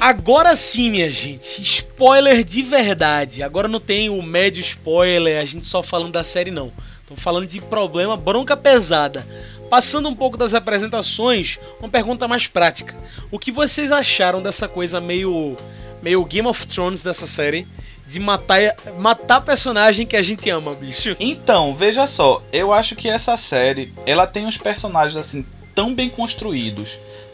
[0.00, 3.42] Agora sim, minha gente, spoiler de verdade.
[3.42, 6.70] Agora não tem o médio spoiler, a gente só falando da série não.
[7.00, 9.26] Estamos falando de problema bronca pesada.
[9.74, 12.94] Passando um pouco das apresentações, uma pergunta mais prática.
[13.28, 15.56] O que vocês acharam dessa coisa meio
[16.00, 17.66] meio Game of Thrones dessa série?
[18.06, 18.56] De matar,
[19.00, 21.16] matar personagem que a gente ama, bicho.
[21.18, 26.08] Então, veja só, eu acho que essa série, ela tem uns personagens assim tão bem
[26.08, 26.90] construídos,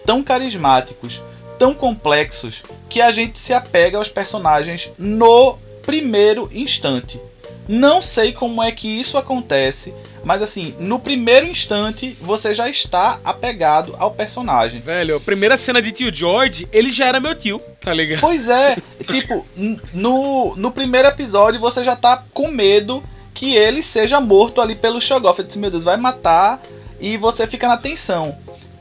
[0.07, 1.23] tão carismáticos,
[1.59, 7.21] tão complexos que a gente se apega aos personagens no primeiro instante.
[7.69, 9.93] Não sei como é que isso acontece,
[10.25, 14.81] mas assim, no primeiro instante você já está apegado ao personagem.
[14.81, 18.21] Velho, a primeira cena de tio George, ele já era meu tio, tá ligado?
[18.21, 19.47] Pois é, tipo,
[19.93, 23.03] no, no primeiro episódio você já tá com medo
[23.33, 25.39] que ele seja morto ali pelo Shogoff.
[25.39, 26.61] Eu disse, meu Deus, vai matar
[27.01, 28.37] e você fica na tensão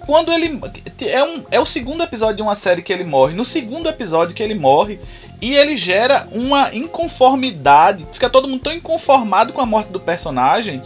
[0.10, 0.60] quando ele.
[1.02, 3.36] É, um, é o segundo episódio de uma série que ele morre.
[3.36, 5.00] No segundo episódio que ele morre.
[5.42, 8.06] E ele gera uma inconformidade.
[8.12, 10.82] Fica todo mundo tão inconformado com a morte do personagem.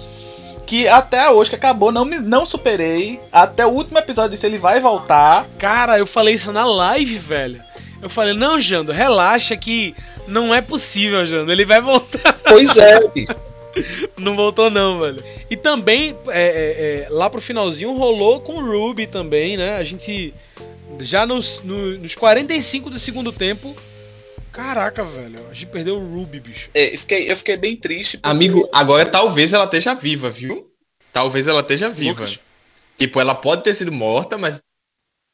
[0.65, 3.19] Que até hoje que acabou, não, me, não superei.
[3.32, 5.47] Até o último episódio disse ele vai voltar.
[5.60, 7.62] Cara, eu falei isso na live, velho.
[8.02, 9.95] Eu falei, não, Jando, relaxa que
[10.28, 11.52] não é possível, Jando.
[11.52, 12.34] Ele vai voltar.
[12.54, 12.99] Pois é,
[14.15, 15.23] não voltou não, velho.
[15.49, 19.78] E também, é, é, é, lá pro finalzinho, rolou com o Ruby também, né?
[19.78, 20.32] A gente,
[20.99, 23.76] já nos, no, nos 45 do segundo tempo...
[24.53, 26.69] Caraca, velho, a gente perdeu o Ruby, bicho.
[26.75, 28.17] É, eu, fiquei, eu fiquei bem triste.
[28.19, 28.29] Porque...
[28.29, 30.71] Amigo, agora talvez ela esteja viva, viu?
[31.11, 32.21] Talvez ela esteja viva.
[32.21, 32.39] Lucas.
[32.95, 34.61] Tipo, ela pode ter sido morta, mas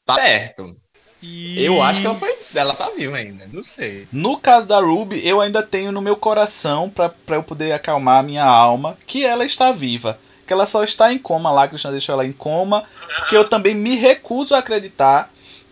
[0.05, 0.73] tá perto.
[1.21, 1.61] E...
[1.61, 4.07] Eu acho que ela, foi, ela tá viva ainda, não sei.
[4.09, 8.23] No caso da Ruby, eu ainda tenho no meu coração, para eu poder acalmar a
[8.23, 10.17] minha alma, que ela está viva.
[10.47, 12.85] Que ela só está em coma lá, a Krishna deixou ela em coma.
[13.17, 15.29] Porque eu também me recuso a acreditar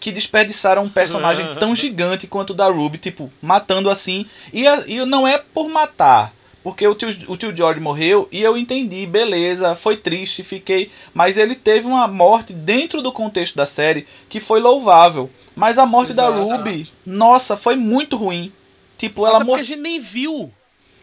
[0.07, 4.25] que desperdiçaram um personagem tão gigante quanto o da Ruby, tipo, matando assim.
[4.53, 8.55] E, e não é por matar, porque o tio, o tio George morreu e eu
[8.55, 10.89] entendi, beleza, foi triste, fiquei.
[11.13, 15.29] Mas ele teve uma morte dentro do contexto da série que foi louvável.
[15.53, 16.31] Mas a morte Exato.
[16.31, 18.49] da Ruby, nossa, foi muito ruim.
[18.97, 19.59] Tipo, ela morreu.
[19.59, 20.49] a gente nem viu.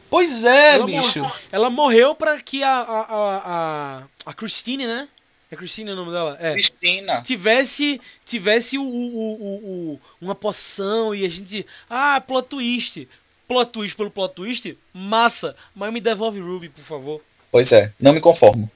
[0.09, 1.21] Pois é, ela bicho.
[1.21, 5.09] Mor ela morreu pra que a, a, a, a, a Christine, né?
[5.51, 6.37] É Christine o nome dela?
[6.41, 6.53] É.
[6.53, 7.23] Cristina.
[7.23, 11.67] Tivesse, tivesse o, o, o, o, uma poção e a gente.
[11.89, 13.09] Ah, plot twist
[13.47, 17.21] plot twist pelo plot twist, massa, mas me devolve Ruby, por favor.
[17.51, 18.71] Pois é, não me conformo.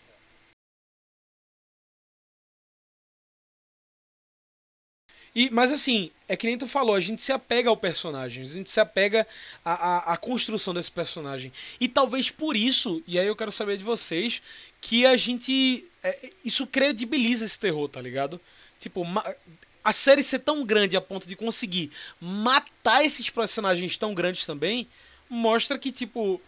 [5.34, 8.46] E, mas assim, é que nem tu falou, a gente se apega ao personagem, a
[8.46, 9.26] gente se apega
[9.64, 11.52] à, à, à, construção desse personagem.
[11.80, 14.42] E talvez por isso, e aí eu quero saber de vocês,
[14.80, 15.84] que a gente.
[16.02, 18.40] É, isso credibiliza esse terror, tá ligado?
[18.78, 19.04] Tipo,
[19.82, 24.86] a série ser tão grande a ponto de conseguir matar esses personagens tão grandes também,
[25.28, 26.40] mostra que, tipo,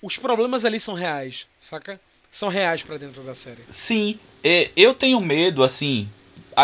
[0.00, 2.00] os problemas ali são reais, saca?
[2.30, 3.62] São reais para dentro da série.
[3.68, 6.08] Sim, é, eu tenho medo, assim.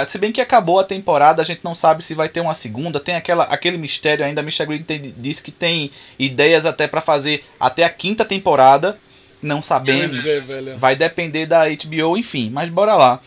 [0.06, 3.00] Se bem que acabou a temporada, a gente não sabe se vai ter uma segunda.
[3.00, 4.40] Tem aquela, aquele mistério ainda.
[4.40, 8.98] A Misha Green tem, disse que tem ideias até para fazer até a quinta temporada.
[9.42, 10.22] Não sabemos.
[10.76, 12.50] Vai depender da HBO, enfim.
[12.50, 13.20] Mas bora lá.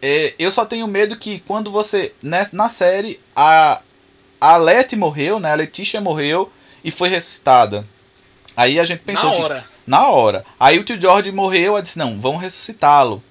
[0.00, 2.12] É, eu só tenho medo que quando você.
[2.22, 3.80] Né, na série, a,
[4.40, 5.52] a Letty morreu, né?
[5.52, 6.52] A Letícia morreu
[6.84, 7.84] e foi ressuscitada.
[8.56, 9.30] Aí a gente pensou.
[9.30, 9.60] Na hora.
[9.60, 10.44] Que, na hora.
[10.58, 13.22] Aí o tio George morreu, eu disse, não, vamos ressuscitá-lo.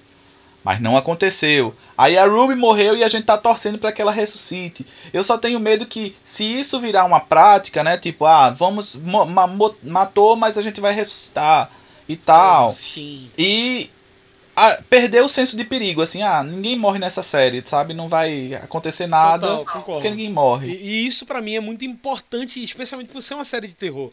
[0.66, 1.72] Mas não aconteceu.
[1.96, 4.84] Aí a Ruby morreu e a gente tá torcendo para que ela ressuscite.
[5.12, 7.96] Eu só tenho medo que, se isso virar uma prática, né?
[7.96, 8.98] Tipo, ah, vamos.
[9.84, 11.70] matou, mas a gente vai ressuscitar.
[12.08, 12.68] e tal.
[12.68, 13.30] Sim.
[13.38, 13.88] E
[14.56, 17.94] a, perdeu o senso de perigo, assim, ah, ninguém morre nessa série, sabe?
[17.94, 20.72] Não vai acontecer nada Total, porque ninguém morre.
[20.72, 24.10] E, e isso pra mim é muito importante, especialmente por ser uma série de terror.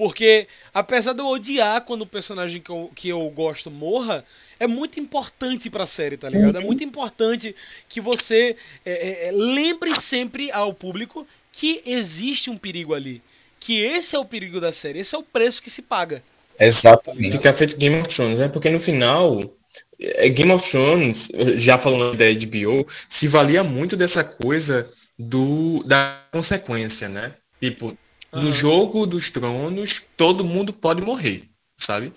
[0.00, 4.24] Porque, apesar de eu odiar quando o personagem que eu, que eu gosto morra,
[4.58, 6.56] é muito importante pra série, tá ligado?
[6.56, 7.54] É muito importante
[7.86, 13.20] que você é, é, é, lembre sempre ao público que existe um perigo ali.
[13.58, 16.22] Que esse é o perigo da série, esse é o preço que se paga.
[16.58, 17.32] Exatamente.
[17.32, 18.48] Fica feito Game of Thrones, né?
[18.48, 19.54] Porque no final,
[20.00, 26.24] é, Game of Thrones, já falando da HBO, se valia muito dessa coisa do da
[26.32, 27.34] consequência, né?
[27.60, 27.94] Tipo,
[28.32, 28.52] no uhum.
[28.52, 32.12] jogo dos tronos, todo mundo pode morrer, sabe?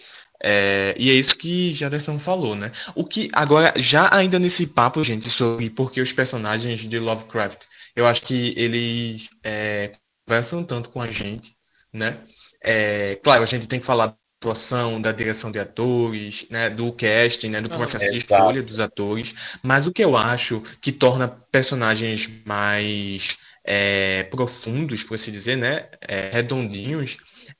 [0.45, 2.71] É, e é isso que Jaderson falou, né?
[2.93, 7.61] O que agora, já ainda nesse papo, gente, sobre porque os personagens de Lovecraft,
[7.95, 9.93] eu acho que eles é,
[10.27, 11.55] conversam tanto com a gente,
[11.93, 12.19] né?
[12.61, 16.91] É, claro, a gente tem que falar da atuação, da direção de atores, né, do
[16.91, 21.27] casting, né, do processo de escolha dos atores, mas o que eu acho que torna
[21.27, 27.17] personagens mais é, profundos, por assim dizer, né, é, redondinhos,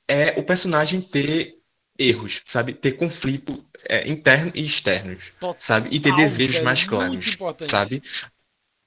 [0.08, 1.54] é o personagem ter
[1.98, 2.74] erros, sabe?
[2.74, 5.88] Ter conflito é, interno e externos, Total, sabe?
[5.92, 8.02] E ter desejos mais claros, sabe?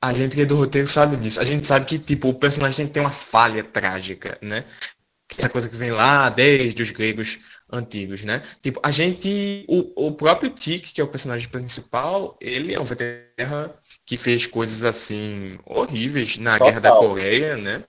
[0.01, 1.39] A gente que é do roteiro sabe disso.
[1.39, 4.63] A gente sabe que, tipo, o personagem tem uma falha trágica, né?
[5.35, 7.39] Essa coisa que vem lá desde os gregos
[7.71, 8.41] antigos, né?
[8.61, 9.65] Tipo, a gente.
[9.67, 13.73] O, o próprio Tic, que é o personagem principal, ele é um veterano
[14.07, 16.67] que fez coisas assim horríveis na Total.
[16.67, 17.83] Guerra da Coreia, né?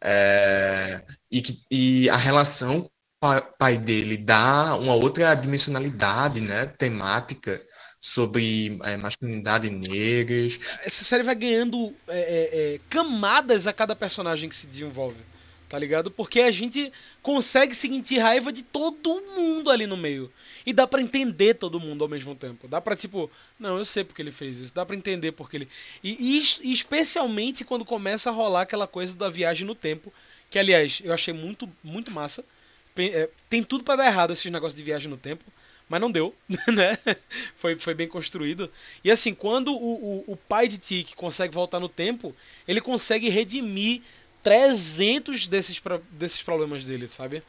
[0.00, 2.88] É, e, que, e a relação
[3.20, 6.66] com o pai dele dá uma outra dimensionalidade, né?
[6.66, 7.60] Temática
[8.00, 10.58] sobre é, masculinidade negras.
[10.84, 15.30] Essa série vai ganhando é, é, é camadas a cada personagem que se desenvolve
[15.70, 16.10] tá ligado?
[16.10, 20.30] Porque a gente consegue sentir raiva de todo mundo ali no meio.
[20.64, 22.68] E dá para entender todo mundo ao mesmo tempo.
[22.68, 24.74] Dá pra, tipo, não, eu sei porque ele fez isso.
[24.74, 25.68] Dá para entender porque ele.
[26.02, 30.12] E, e, especialmente quando começa a rolar aquela coisa da viagem no tempo.
[30.48, 32.44] Que, aliás, eu achei muito, muito massa.
[32.96, 35.44] É, tem tudo para dar errado esses negócios de viagem no tempo.
[35.88, 36.32] Mas não deu,
[36.72, 36.96] né?
[37.56, 38.70] Foi, foi bem construído.
[39.02, 42.34] E assim, quando o, o, o pai de Tic consegue voltar no tempo,
[42.68, 44.00] ele consegue redimir
[44.42, 47.42] 300 desses, desses problemas dele, sabe?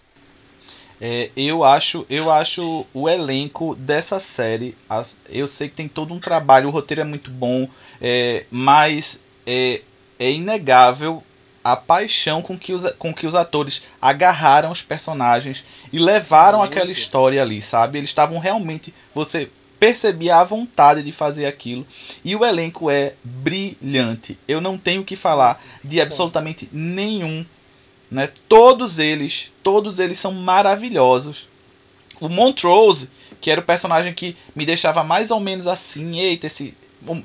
[1.04, 4.78] É, eu acho eu acho o elenco dessa série
[5.30, 7.68] eu sei que tem todo um trabalho o roteiro é muito bom
[8.00, 9.82] é, mas é,
[10.20, 11.24] é inegável
[11.64, 16.72] a paixão com que, os, com que os atores agarraram os personagens e levaram muito.
[16.72, 19.50] aquela história ali sabe eles estavam realmente você
[19.82, 21.88] percebia a vontade de fazer aquilo.
[22.24, 24.38] E o elenco é brilhante.
[24.48, 27.44] Eu não tenho que falar de absolutamente nenhum.
[28.12, 28.30] Né?
[28.50, 31.48] Todos eles, todos eles são maravilhosos.
[32.20, 36.76] O Montrose, que era o personagem que me deixava mais ou menos assim, eita, esse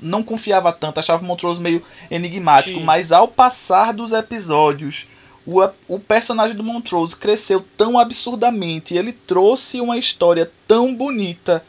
[0.00, 2.84] não confiava tanto, achava o Montrose meio enigmático, Sim.
[2.84, 5.06] mas ao passar dos episódios,
[5.44, 11.62] o, o personagem do Montrose cresceu tão absurdamente, ele trouxe uma história tão bonita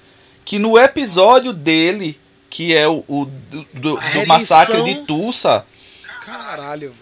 [0.45, 2.17] que no episódio dele,
[2.49, 5.65] que é o, o do, do, do massacre de Tulsa.
[6.21, 6.93] Caralho,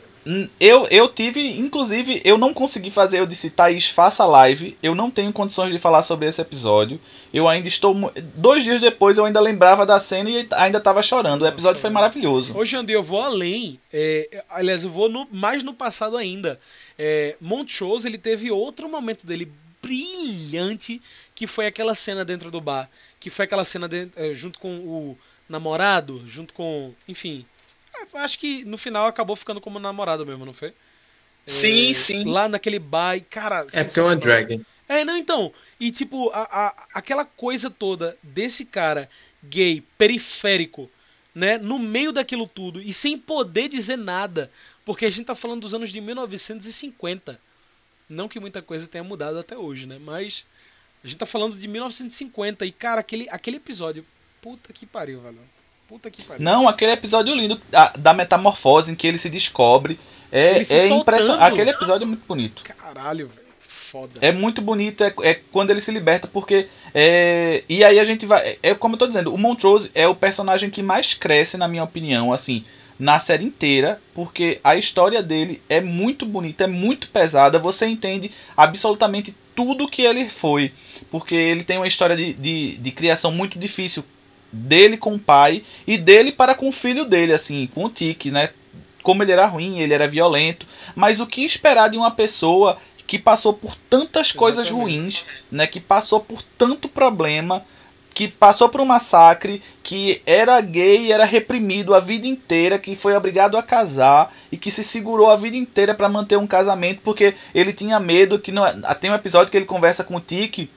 [0.60, 4.78] eu, eu tive, inclusive, eu não consegui fazer, eu disse, Thaís, faça live.
[4.82, 7.00] Eu não tenho condições de falar sobre esse episódio.
[7.34, 7.96] Eu ainda estou.
[8.36, 11.44] Dois dias depois eu ainda lembrava da cena e ainda estava chorando.
[11.44, 12.58] O episódio Nossa, foi maravilhoso.
[12.58, 13.80] Hoje, Andy, eu vou além.
[13.92, 16.58] É, aliás, eu vou no, mais no passado ainda.
[16.98, 21.00] É, Montrose, ele teve outro momento dele brilhante,
[21.36, 22.90] que foi aquela cena dentro do bar
[23.26, 25.18] que foi aquela cena de, é, junto com o
[25.50, 26.94] namorado, junto com.
[27.08, 27.44] Enfim.
[28.02, 30.74] É, acho que no final acabou ficando como namorado mesmo, não foi?
[31.46, 32.24] Sim, é, sim.
[32.26, 33.66] Lá naquele bar, cara.
[33.74, 34.62] É porque é uma dragon.
[34.88, 35.54] É, não, então.
[35.80, 39.10] E tipo, a, a, aquela coisa toda desse cara
[39.44, 40.90] gay, periférico,
[41.34, 41.58] né?
[41.58, 44.52] No meio daquilo tudo e sem poder dizer nada.
[44.84, 47.40] Porque a gente tá falando dos anos de 1950.
[48.08, 49.98] Não que muita coisa tenha mudado até hoje, né?
[50.00, 50.46] Mas
[51.04, 54.06] a gente tá falando de 1950 e, cara, aquele, aquele episódio.
[54.42, 55.40] Puta que pariu, velho.
[55.88, 56.44] Puta que pariu.
[56.44, 60.00] Não, aquele episódio lindo da, da metamorfose em que ele se descobre.
[60.32, 61.44] É, ele é impressionante.
[61.44, 62.64] Aquele episódio é muito bonito.
[62.64, 63.46] Caralho, velho.
[63.60, 64.20] Foda.
[64.20, 66.68] É muito bonito, é, é, quando ele se liberta, porque.
[66.94, 68.42] É, e aí a gente vai.
[68.46, 71.68] É, é como eu tô dizendo, o Montrose é o personagem que mais cresce, na
[71.68, 72.64] minha opinião, assim
[72.98, 78.32] na série inteira, porque a história dele é muito bonita, é muito pesada, você entende
[78.56, 80.72] absolutamente tudo que ele foi,
[81.12, 84.04] porque ele tem uma história de, de, de criação muito difícil
[84.56, 88.32] dele com o pai e dele para com o filho dele, assim, com o Tique,
[88.32, 88.50] né?
[89.04, 93.20] Como ele era ruim, ele era violento, mas o que esperar de uma pessoa que
[93.20, 94.38] passou por tantas Exatamente.
[94.38, 95.68] coisas ruins, né?
[95.68, 97.64] Que passou por tanto problema,
[98.16, 103.14] que passou por um massacre, que era gay, era reprimido a vida inteira, que foi
[103.14, 107.36] obrigado a casar e que se segurou a vida inteira para manter um casamento porque
[107.54, 110.70] ele tinha medo que não é, tem um episódio que ele conversa com o Tiki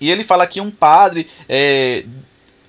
[0.00, 2.04] e ele fala que um padre é,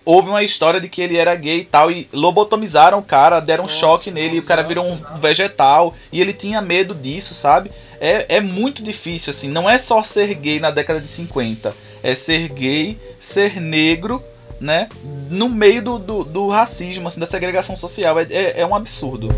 [0.06, 3.64] houve uma história de que ele era gay e tal, e lobotomizaram o cara, deram
[3.64, 7.34] um nossa, choque nele, e o cara virou um vegetal, e ele tinha medo disso,
[7.34, 7.72] sabe?
[8.00, 12.14] É, é muito difícil, assim, não é só ser gay na década de 50, é
[12.14, 14.22] ser gay, ser negro,
[14.60, 14.88] né?
[15.30, 19.30] No meio do, do, do racismo, assim, da segregação social, é, é, é um absurdo.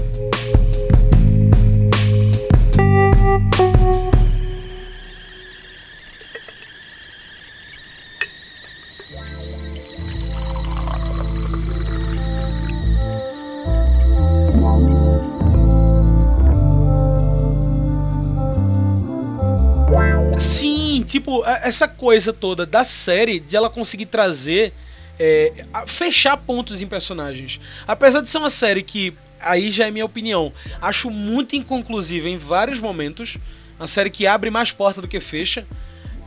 [21.05, 24.73] Tipo, essa coisa toda da série de ela conseguir trazer.
[25.19, 25.51] É,
[25.87, 27.59] fechar pontos em personagens.
[27.87, 32.37] Apesar de ser uma série que, aí já é minha opinião, acho muito inconclusiva em
[32.37, 33.35] vários momentos.
[33.79, 35.65] Uma série que abre mais porta do que fecha.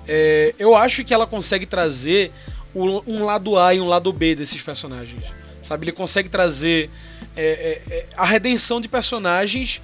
[0.09, 2.33] É, eu acho que ela consegue trazer
[2.75, 5.25] um lado A e um lado B desses personagens.
[5.61, 5.85] Sabe?
[5.85, 6.91] Ele consegue trazer
[7.37, 9.81] é, é, é a redenção de personagens,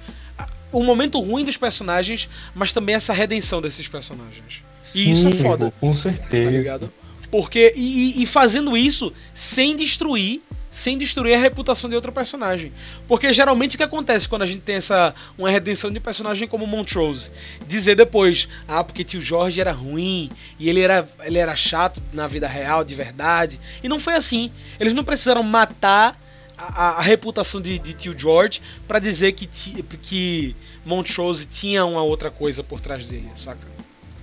[0.79, 4.61] o momento ruim dos personagens, mas também essa redenção desses personagens.
[4.93, 5.73] E isso é foda.
[5.79, 6.51] Com certeza.
[6.51, 6.93] Tá ligado?
[7.31, 7.73] Porque.
[7.75, 10.41] E, e, fazendo isso sem destruir.
[10.69, 12.73] Sem destruir a reputação de outro personagem.
[13.07, 15.15] Porque geralmente o que acontece quando a gente tem essa.
[15.37, 17.31] Uma redenção de personagem como Montrose?
[17.67, 20.29] Dizer depois, ah, porque tio Jorge era ruim.
[20.59, 23.59] E ele era, ele era chato na vida real, de verdade.
[23.81, 24.51] E não foi assim.
[24.79, 26.15] Eles não precisaram matar
[26.57, 30.55] a, a, reputação de, de, tio George para dizer que, que
[30.85, 33.67] Montrose tinha uma outra coisa por trás dele, saca?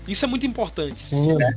[0.07, 1.07] Isso é muito importante.
[1.09, 1.55] Sim, né?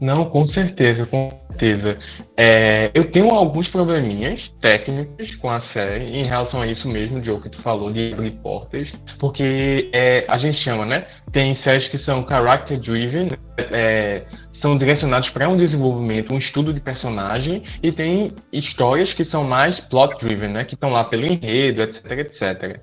[0.00, 1.98] Não, com certeza, com certeza.
[2.36, 7.40] É, eu tenho alguns probleminhas técnicos com a série em relação a isso mesmo, Joe,
[7.40, 8.88] que tu falou de abrir portas,
[9.18, 11.04] porque é, a gente chama, né?
[11.32, 13.30] Tem séries que são character driven,
[13.72, 14.22] é,
[14.60, 19.80] são direcionados para um desenvolvimento, um estudo de personagem, e tem histórias que são mais
[19.80, 20.64] plot driven, né?
[20.64, 22.80] Que estão lá pelo enredo, etc, etc.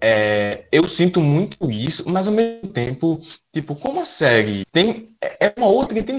[0.00, 3.20] É, eu sinto muito isso, mas ao mesmo tempo,
[3.52, 5.10] tipo, como a série tem.
[5.22, 6.18] É, é uma outra tem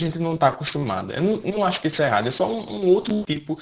[0.00, 1.14] gente não está acostumada.
[1.14, 3.58] Eu não, não, acho que isso é errado, é só um, um, outro tipo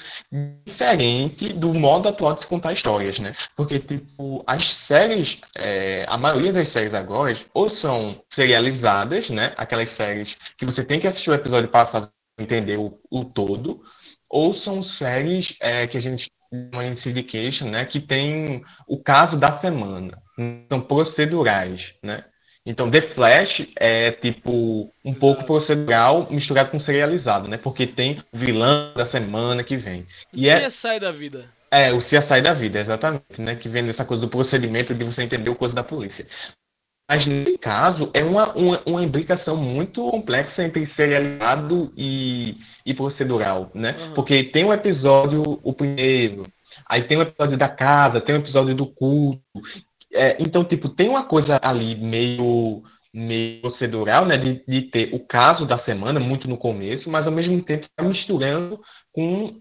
[0.65, 3.35] diferente do modo atual de se contar histórias, né?
[3.55, 9.53] Porque, tipo, as séries, é, a maioria das séries agora, ou são serializadas, né?
[9.57, 13.81] Aquelas séries que você tem que assistir o episódio passado para entender o, o todo,
[14.29, 19.57] ou são séries é, que a gente uma syndication, né, que tem o caso da
[19.59, 20.21] semana.
[20.69, 22.23] São procedurais, né?
[22.69, 25.19] Então, The Flash é tipo um Exato.
[25.19, 27.57] pouco procedural misturado com serializado, né?
[27.57, 30.05] Porque tem o vilão da semana que vem.
[30.31, 30.67] E o é...
[30.67, 31.51] CSI da vida.
[31.71, 33.55] É, o CSI da vida, exatamente, né?
[33.55, 36.27] Que vem dessa coisa do procedimento de você entender o coisa da polícia.
[37.09, 42.55] Mas nesse caso, é uma, uma, uma imbricação muito complexa entre serializado e,
[42.85, 43.95] e procedural, né?
[43.99, 44.13] Uhum.
[44.13, 46.43] Porque tem um episódio, o primeiro,
[46.85, 49.41] aí tem um episódio da casa, tem um episódio do culto.
[50.13, 52.83] É, então, tipo, tem uma coisa ali meio,
[53.13, 54.37] meio procedural, né?
[54.37, 58.03] De, de ter o caso da semana, muito no começo, mas ao mesmo tempo tá
[58.03, 58.79] misturando
[59.11, 59.59] com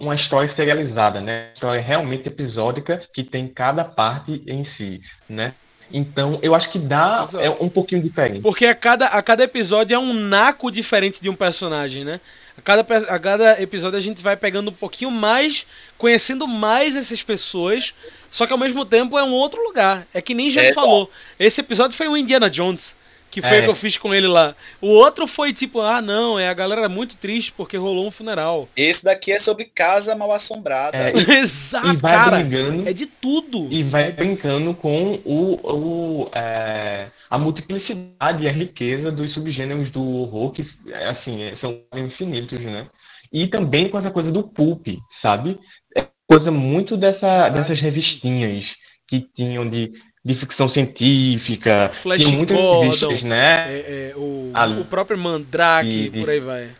[0.00, 1.46] uma história serializada, né?
[1.48, 5.54] Uma história realmente episódica que tem cada parte em si, né?
[5.92, 8.40] Então, eu acho que dá é um pouquinho diferente.
[8.40, 12.20] Porque a cada, a cada episódio é um naco diferente de um personagem, né?
[12.64, 15.66] A cada, a cada episódio a gente vai pegando um pouquinho mais,
[15.98, 17.92] conhecendo mais essas pessoas,
[18.30, 20.06] só que ao mesmo tempo é um outro lugar.
[20.14, 21.10] É que nem já é, falou.
[21.38, 22.96] Esse episódio foi o Indiana Jones
[23.34, 23.60] que foi é.
[23.60, 24.54] o que eu fiz com ele lá.
[24.80, 28.68] O outro foi tipo, ah, não, é a galera muito triste porque rolou um funeral.
[28.76, 30.96] Esse daqui é sobre casa mal assombrada.
[30.96, 31.10] É,
[31.40, 32.38] Exato, cara.
[32.38, 33.66] Brincando, é de tudo.
[33.72, 39.90] E vai é brincando com o, o é, a multiplicidade e a riqueza dos subgêneros
[39.90, 40.62] do horror que,
[41.08, 42.86] assim, é, são infinitos, né?
[43.32, 44.86] E também com essa coisa do pulp,
[45.20, 45.58] sabe?
[45.96, 48.76] É coisa muito dessa, dessas revistinhas
[49.08, 49.90] que tinham de
[50.24, 51.90] de ficção científica.
[51.92, 53.66] Flash tem muitas Gordon, revistas, né?
[53.68, 56.70] É, é, o, o próprio Mandrake, de, por aí vai.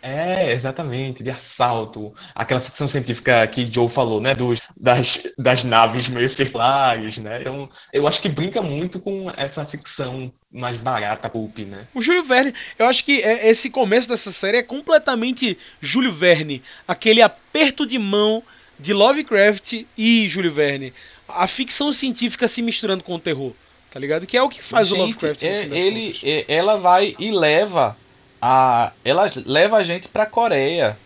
[0.00, 2.12] É, exatamente, de assalto.
[2.34, 4.34] Aquela ficção científica que Joe falou, né?
[4.34, 7.40] Dos, das, das naves meio circulares, né?
[7.40, 11.86] Então, eu acho que brinca muito com essa ficção mais barata, pulp, né?
[11.94, 16.62] O Júlio Verne, eu acho que é, esse começo dessa série é completamente Júlio Verne.
[16.86, 18.42] Aquele aperto de mão
[18.78, 20.92] de Lovecraft e Júlio Verne
[21.36, 23.52] a ficção científica se misturando com o terror,
[23.90, 24.26] Tá ligado?
[24.26, 25.42] Que é o que faz Gente, o Lovecraft.
[25.42, 27.96] no é- ele, é- ela vai e leva
[28.42, 28.92] a.
[29.04, 30.98] Ela leva a gente pra Coreia.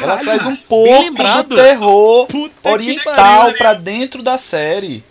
[0.00, 1.14] ela Caralho, traz um pouco
[1.44, 3.56] do terror Puta oriental pariu.
[3.58, 5.04] pra dentro da série.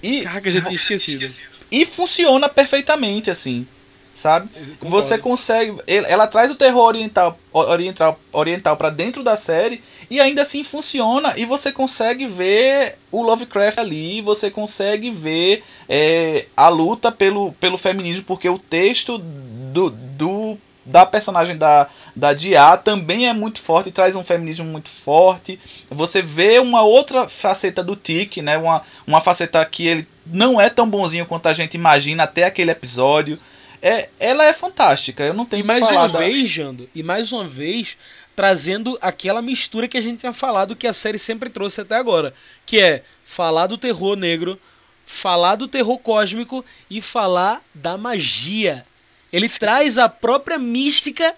[0.00, 1.26] E, Caraca, já tinha esquecido.
[1.68, 3.66] e funciona perfeitamente, assim.
[4.14, 4.48] Sabe?
[4.80, 5.76] Você consegue.
[5.86, 11.34] Ela traz o terror oriental, oriental, oriental para dentro da série e ainda assim funciona.
[11.36, 17.76] E você consegue ver o Lovecraft ali, você consegue ver é, a luta pelo, pelo
[17.76, 21.86] feminismo, porque o texto do, do da personagem da,
[22.16, 25.60] da Dia também é muito forte, traz um feminismo muito forte.
[25.90, 28.56] Você vê uma outra faceta do Tic, né?
[28.56, 32.70] Uma, uma faceta que ele não é tão bonzinho quanto a gente imagina até aquele
[32.70, 33.38] episódio.
[33.80, 36.88] É, ela é fantástica, eu não tenho E que mais falar uma da- vez, Jando,
[36.94, 37.96] e mais uma vez,
[38.34, 42.34] trazendo aquela mistura que a gente tinha falado que a série sempre trouxe até agora.
[42.66, 44.58] Que é falar do terror negro,
[45.06, 48.84] falar do terror cósmico e falar da magia.
[49.32, 51.34] Ele traz a própria mística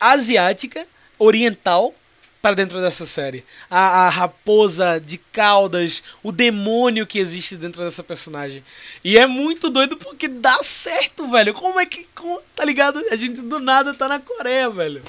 [0.00, 0.86] asiática,
[1.18, 1.94] oriental,
[2.42, 3.44] para dentro dessa série.
[3.70, 8.64] A, a raposa de caudas, o demônio que existe dentro dessa personagem.
[9.04, 11.54] E é muito doido porque dá certo, velho.
[11.54, 12.04] Como é que.
[12.14, 13.00] como- tá ligado?
[13.12, 15.02] A gente do nada tá na Coreia, velho.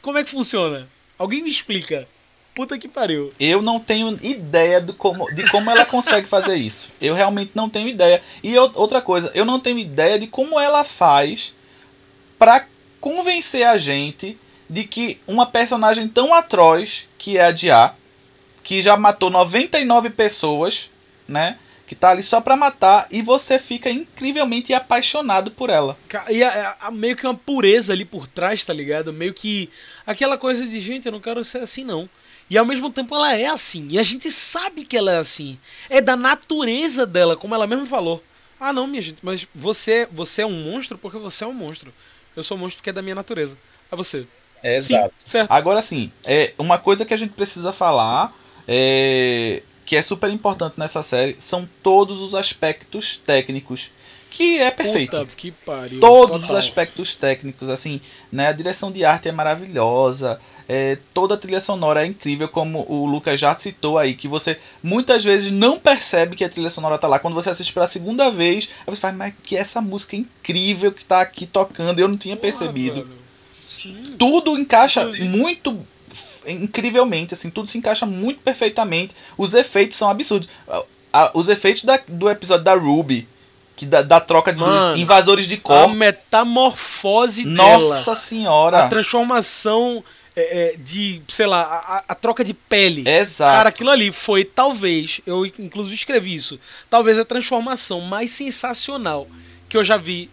[0.00, 0.88] Como é que funciona?
[1.18, 2.06] Alguém me explica.
[2.54, 3.32] Puta que pariu.
[3.38, 6.88] Eu não tenho ideia do como, de como ela consegue fazer isso.
[7.00, 8.22] Eu realmente não tenho ideia.
[8.42, 11.52] E eu- outra coisa, eu não tenho ideia de como ela faz
[12.38, 12.64] pra
[13.00, 14.38] convencer a gente
[14.68, 17.92] de que uma personagem tão atroz que é a Dia,
[18.62, 20.90] que já matou 99 pessoas,
[21.28, 21.58] né?
[21.86, 25.96] Que tá ali só pra matar e você fica incrivelmente apaixonado por ela.
[26.28, 29.12] E a- a- meio que uma pureza ali por trás, tá ligado?
[29.12, 29.70] Meio que
[30.04, 32.08] aquela coisa de, gente, eu não quero ser assim, não.
[32.50, 33.86] E ao mesmo tempo ela é assim.
[33.90, 35.58] E a gente sabe que ela é assim.
[35.88, 38.22] É da natureza dela, como ela mesma falou.
[38.58, 41.92] Ah, não, minha gente, mas você, você é um monstro porque você é um monstro.
[42.34, 43.56] Eu sou um monstro porque é da minha natureza.
[43.92, 44.26] É você.
[44.66, 44.94] É Sim,
[45.24, 45.48] certo.
[45.48, 48.36] Agora sim, é uma coisa que a gente precisa falar,
[48.66, 53.92] é, que é super importante nessa série, são todos os aspectos técnicos,
[54.28, 55.16] que é perfeito.
[55.16, 56.00] Puta que pariu.
[56.00, 56.58] Todos os Total.
[56.58, 58.00] aspectos técnicos, assim,
[58.32, 58.48] né?
[58.48, 63.06] A direção de arte é maravilhosa, é, toda a trilha sonora é incrível, como o
[63.06, 67.06] Lucas já citou aí, que você muitas vezes não percebe que a trilha sonora tá
[67.06, 67.20] lá.
[67.20, 71.20] Quando você assiste pela segunda vez, você fala, mas que essa música incrível que tá
[71.20, 73.25] aqui tocando, eu não tinha percebido Porra, velho.
[73.66, 74.14] Sim.
[74.18, 75.86] tudo encaixa Inclusive- muito
[76.46, 79.14] incrivelmente, assim, tudo se encaixa muito perfeitamente.
[79.36, 80.48] Os efeitos são absurdos.
[80.68, 83.28] A- a- os efeitos da- do episódio da Ruby,
[83.74, 85.94] que da, da troca de Mano, invasores de A corpo.
[85.94, 88.16] metamorfose Nossa dela.
[88.16, 88.84] senhora.
[88.84, 90.02] A transformação
[90.38, 93.08] é, é, de, sei lá, a, a- a troca de pele.
[93.08, 93.56] Exato.
[93.56, 96.60] Cara, aquilo ali foi talvez, eu inclusive escrevi isso,
[96.90, 99.26] talvez a transformação mais sensacional
[99.66, 100.28] que eu já vi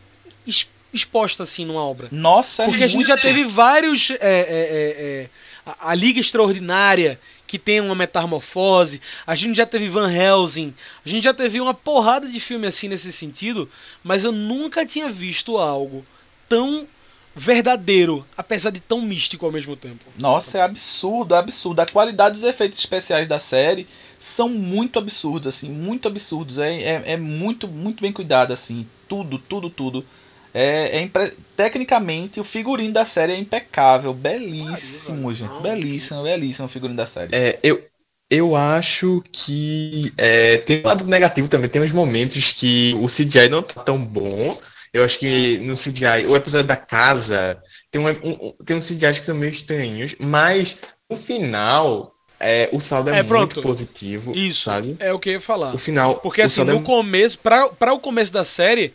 [0.93, 2.07] exposta assim numa obra.
[2.11, 4.11] Nossa, é Porque a gente já teve vários.
[4.11, 5.29] é, é, é, é,
[5.65, 9.01] a, a Liga Extraordinária, que tem uma metamorfose.
[9.25, 10.73] A gente já teve Van Helsing.
[11.05, 13.69] A gente já teve uma porrada de filme assim nesse sentido.
[14.03, 16.05] Mas eu nunca tinha visto algo
[16.47, 16.87] tão
[17.35, 20.05] verdadeiro, apesar de tão místico ao mesmo tempo.
[20.17, 21.79] Nossa, é absurdo, é absurdo.
[21.79, 23.87] A qualidade dos efeitos especiais da série
[24.19, 26.59] são muito absurdos, assim, muito absurdos.
[26.59, 28.87] É, é, é muito, muito bem cuidado, assim.
[29.07, 30.05] Tudo, tudo, tudo.
[30.53, 34.13] É, é impre- Tecnicamente, o figurino da série é impecável.
[34.13, 35.49] Belíssimo, gente.
[35.49, 35.61] não.
[35.61, 37.33] Belíssimo, belíssimo o figurino da série.
[37.35, 37.83] É, eu,
[38.29, 41.69] eu acho que é, tem um lado negativo também.
[41.69, 44.59] Tem uns momentos que o CGI não tá tão bom.
[44.93, 49.19] Eu acho que no CGI, o episódio da casa, tem um, um, tem uns CGIs
[49.19, 50.75] que são meio estranhos, mas
[51.09, 53.55] no final, é, o saldo é, É, pronto.
[53.55, 54.33] muito positivo.
[54.35, 54.95] Isso sabe?
[54.99, 55.73] é o que eu ia falar.
[55.73, 56.15] O final.
[56.17, 58.93] Porque o assim, é no começo, pra, pra o começo da série,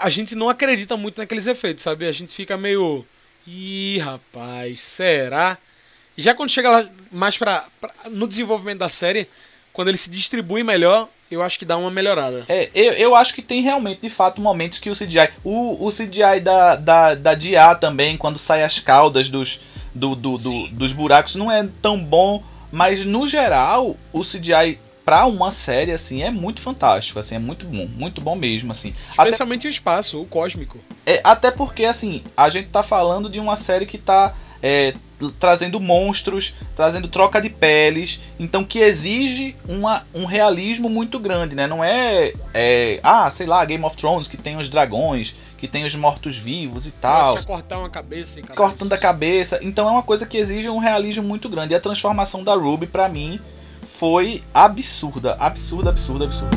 [0.00, 2.06] a gente não acredita muito naqueles efeitos, sabe?
[2.06, 3.04] A gente fica meio.
[3.46, 5.56] Ih, rapaz, será?
[6.16, 9.28] E já quando chega lá mais pra, pra- no desenvolvimento da série,
[9.72, 12.44] quando ele se distribui melhor, eu acho que dá uma melhorada.
[12.48, 15.30] É, eu, eu acho que tem realmente, de fato, momentos que o CGI.
[15.42, 19.60] O, o CGI da, da, da DA também, quando sai as caudas dos,
[19.94, 22.42] do, do, do- dos buracos, não é tão bom.
[22.72, 24.78] Mas no geral, o CGI
[25.10, 27.18] pra uma série, assim, é muito fantástico.
[27.18, 27.88] Assim, é muito bom.
[27.96, 28.94] Muito bom mesmo, assim.
[29.18, 30.78] Até, Especialmente o espaço, o cósmico.
[31.04, 34.32] é, até porque, assim, a gente tá falando de uma série que tá.
[34.62, 34.94] é,
[35.40, 41.66] trazendo monstros, trazendo troca de peles, então que exige uma, um realismo muito grande, né?
[41.66, 45.84] Não é, é, ah, sei lá, Game of Thrones que tem os dragões, que tem
[45.84, 48.64] os mortos-vivos e tal, Só cortar uma cabeça e acabou.
[48.64, 49.58] cortando a cabeça.
[49.60, 51.74] Então é uma coisa que exige um realismo muito grande.
[51.74, 53.40] E a transformação da Ruby pra mim
[54.00, 56.56] foi absurda, absurda, absurda, absurda.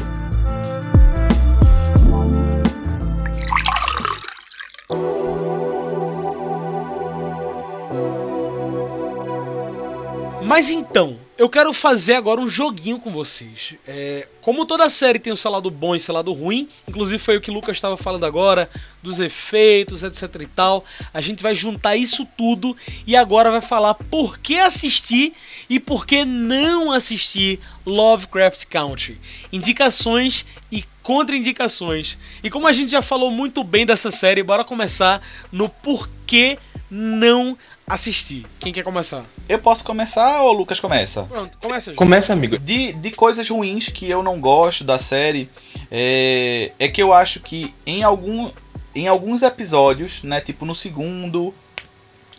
[10.45, 13.75] Mas então, eu quero fazer agora um joguinho com vocês.
[13.87, 17.37] É, como toda série tem o seu lado bom e seu lado ruim, inclusive foi
[17.37, 18.69] o que o Lucas estava falando agora,
[19.01, 22.77] dos efeitos, etc e tal, a gente vai juntar isso tudo
[23.07, 25.33] e agora vai falar por que assistir
[25.69, 29.19] e por que não assistir Lovecraft Country.
[29.51, 32.17] Indicações e contraindicações.
[32.43, 35.21] E como a gente já falou muito bem dessa série, bora começar
[35.51, 36.59] no porquê
[36.89, 37.57] não
[37.87, 38.45] assistir.
[38.59, 39.25] Quem quer começar?
[39.47, 41.23] Eu posso começar ou o Lucas começa?
[41.23, 41.97] Pronto, começa, gente.
[41.97, 42.57] Começa, amigo.
[42.57, 45.49] De, de coisas ruins que eu não gosto da série,
[45.91, 48.49] é, é que eu acho que em, algum,
[48.95, 51.53] em alguns episódios, né, tipo no segundo,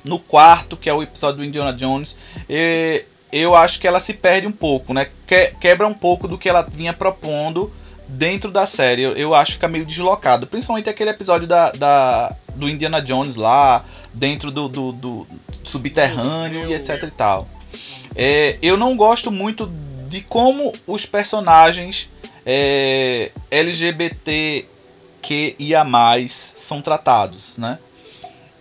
[0.03, 2.17] no quarto, que é o episódio do Indiana Jones,
[2.49, 5.09] é, eu acho que ela se perde um pouco, né?
[5.27, 7.73] Que, quebra um pouco do que ela vinha propondo
[8.09, 9.03] dentro da série.
[9.03, 10.47] Eu, acho que fica meio deslocado.
[10.47, 15.27] Principalmente aquele episódio da, da do Indiana Jones lá, dentro do, do, do
[15.65, 17.49] subterrâneo e etc e tal.
[18.15, 19.67] É, eu não gosto muito
[20.07, 22.11] de como os personagens
[22.47, 23.33] é,
[25.85, 27.79] mais são tratados, né?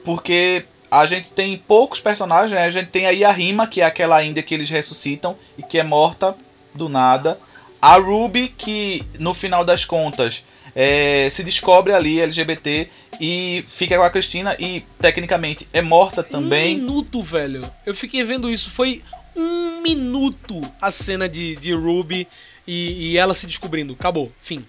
[0.04, 2.66] Porque a gente tem poucos personagens, né?
[2.66, 5.80] A gente tem aí a Rima, que é aquela índia que eles ressuscitam e que
[5.80, 6.36] é morta
[6.74, 7.39] do nada.
[7.84, 12.88] A Ruby, que no final das contas é, se descobre ali LGBT
[13.19, 16.77] e fica com a Cristina e tecnicamente é morta também.
[16.77, 17.69] Um minuto, velho.
[17.86, 18.69] Eu fiquei vendo isso.
[18.69, 19.01] Foi
[19.36, 22.25] um minuto a cena de, de Ruby
[22.65, 23.91] e, e ela se descobrindo.
[23.99, 24.31] Acabou.
[24.41, 24.65] Fim.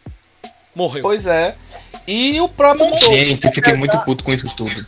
[0.74, 1.02] Morreu.
[1.02, 1.54] Pois é.
[2.08, 3.14] E o próprio Montrose.
[3.14, 4.84] Gente, eu fiquei muito puto com isso tudo.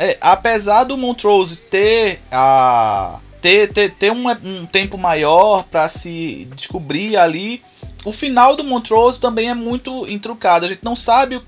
[0.00, 3.20] É, apesar do Montrose ter a.
[3.40, 7.62] ter, ter, ter um, um tempo maior para se descobrir ali.
[8.04, 10.64] O final do Montrose também é muito intrucado.
[10.64, 11.40] A gente não sabe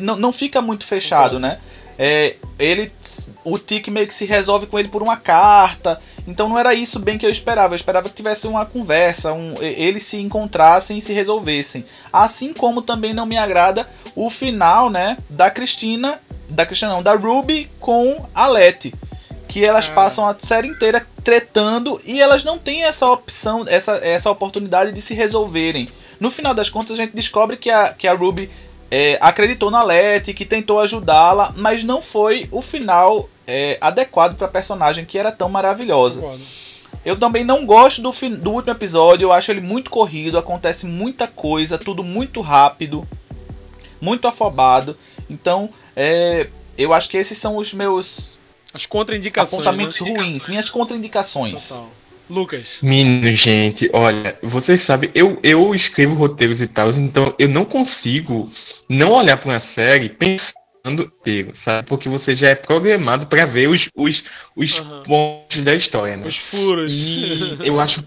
[0.00, 1.58] não, não fica muito fechado, né?
[1.98, 2.92] É, ele
[3.42, 6.98] o Tic meio que se resolve com ele por uma carta então não era isso
[6.98, 11.00] bem que eu esperava eu esperava que tivesse uma conversa um, eles se encontrassem e
[11.00, 16.20] se resolvessem assim como também não me agrada o final né da Cristina
[16.50, 18.92] da Cristina não da Ruby com a Letty
[19.48, 19.94] que elas ah.
[19.94, 25.00] passam a série inteira tretando e elas não têm essa opção essa, essa oportunidade de
[25.00, 25.88] se resolverem
[26.20, 28.50] no final das contas a gente descobre que a, que a Ruby
[28.90, 34.46] é, acreditou na Letty, que tentou ajudá-la, mas não foi o final é, adequado para
[34.46, 36.22] a personagem que era tão maravilhosa.
[37.04, 41.28] Eu também não gosto do, do último episódio, eu acho ele muito corrido, acontece muita
[41.28, 43.06] coisa, tudo muito rápido,
[44.00, 44.96] muito afobado.
[45.30, 48.35] Então, é, eu acho que esses são os meus
[48.76, 50.10] as contraindicações, apontamentos né?
[50.10, 51.68] ruins, minhas contraindicações.
[51.68, 51.90] Total.
[52.28, 52.78] Lucas.
[52.82, 58.50] Menino, gente, olha, vocês sabem, eu, eu escrevo roteiros e tal, então eu não consigo
[58.88, 60.56] não olhar para uma série pensando
[61.02, 61.86] inteiro, sabe?
[61.86, 64.24] Porque você já é programado para ver os, os,
[64.56, 65.02] os uhum.
[65.04, 66.26] pontos da história, né?
[66.26, 66.92] Os furos.
[66.92, 68.04] E eu acho.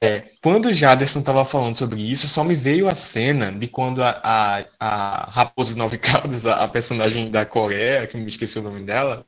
[0.00, 4.02] É, quando o Jaderson tava falando sobre isso, só me veio a cena de quando
[4.02, 8.62] a, a, a Raposa Nove Caldas, a, a personagem da Coreia, que me esqueci o
[8.62, 9.24] nome dela,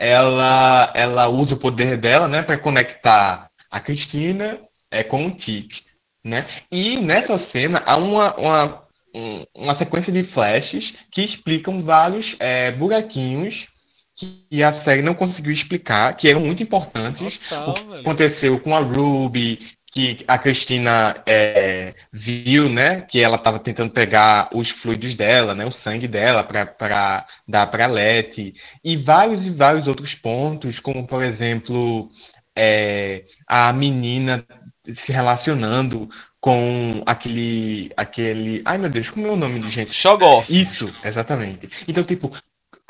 [0.00, 4.58] ela, ela usa o poder dela, né, para conectar a Cristina
[4.90, 5.82] é com o Tic,
[6.24, 6.46] né?
[6.72, 8.82] E nessa cena há uma, uma,
[9.54, 13.68] uma sequência de flashes que explicam vários é, buraquinhos
[14.16, 17.38] que a série não conseguiu explicar, que eram muito importantes.
[17.38, 18.00] Total, o que velho.
[18.00, 24.48] aconteceu com a Ruby, que a Cristina é, viu, né, que ela estava tentando pegar
[24.52, 29.86] os fluidos dela, né, o sangue dela para dar para Letty, e vários e vários
[29.86, 32.08] outros pontos, como por exemplo
[32.56, 34.44] é, a menina
[35.04, 36.08] se relacionando
[36.40, 37.92] com aquele.
[37.96, 38.62] aquele.
[38.64, 39.94] Ai meu Deus, como é o nome de gente?
[39.94, 40.50] Shogoff.
[40.50, 41.68] Isso, exatamente.
[41.86, 42.32] Então, tipo,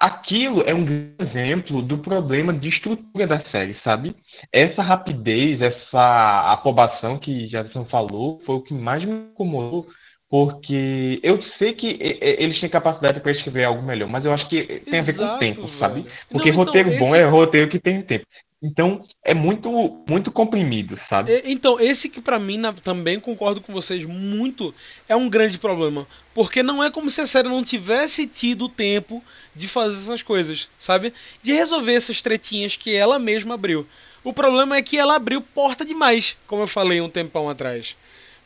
[0.01, 0.87] aquilo é um
[1.19, 4.17] exemplo do problema de estrutura da série, sabe?
[4.51, 9.87] Essa rapidez, essa aprovação que Jadson falou, foi o que mais me incomodou,
[10.29, 14.63] porque eu sei que eles têm capacidade para escrever algo melhor, mas eu acho que
[14.63, 15.79] tem a ver com o tempo, velho.
[15.79, 16.07] sabe?
[16.31, 16.99] Porque Não, então, roteiro esse...
[16.99, 18.25] bom é roteiro que tem tempo.
[18.63, 21.43] Então é muito muito comprimido, sabe?
[21.47, 24.75] Então esse que para mim na, também concordo com vocês muito
[25.09, 29.25] é um grande problema, porque não é como se a série não tivesse tido tempo
[29.55, 31.13] de fazer essas coisas, sabe?
[31.41, 33.87] De resolver essas tretinhas que ela mesma abriu.
[34.23, 37.97] O problema é que ela abriu porta demais, como eu falei um tempão atrás.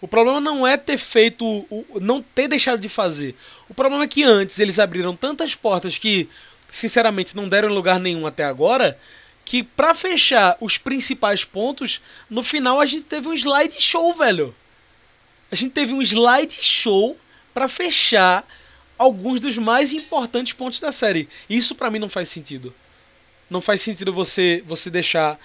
[0.01, 1.67] O problema não é ter feito,
[2.01, 3.35] não ter deixado de fazer.
[3.69, 6.29] O problema é que antes eles abriram tantas portas que,
[6.69, 8.97] sinceramente, não deram lugar nenhum até agora
[9.45, 14.55] que para fechar os principais pontos, no final a gente teve um slide show, velho.
[15.51, 17.17] A gente teve um slide show
[17.53, 18.47] para fechar
[18.99, 21.29] alguns dos mais importantes pontos da série.
[21.49, 22.75] Isso para mim não faz sentido.
[23.51, 25.39] Não faz sentido você você deixar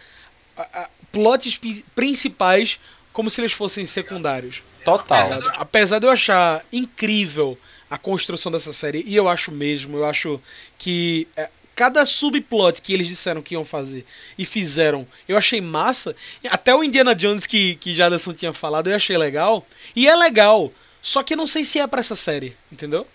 [1.12, 1.60] plots
[1.93, 2.80] principais
[3.12, 4.64] como se eles fossem secundários.
[4.84, 5.18] Total.
[5.18, 7.58] Apesar, apesar de eu achar incrível
[7.89, 10.39] a construção dessa série, e eu acho mesmo, eu acho
[10.78, 14.05] que é, cada subplot que eles disseram que iam fazer
[14.38, 16.13] e fizeram, eu achei massa.
[16.49, 19.65] Até o Indiana Jones que, que Jaderson tinha falado, eu achei legal.
[19.95, 20.69] E é legal,
[21.01, 23.07] só que eu não sei se é para essa série, entendeu?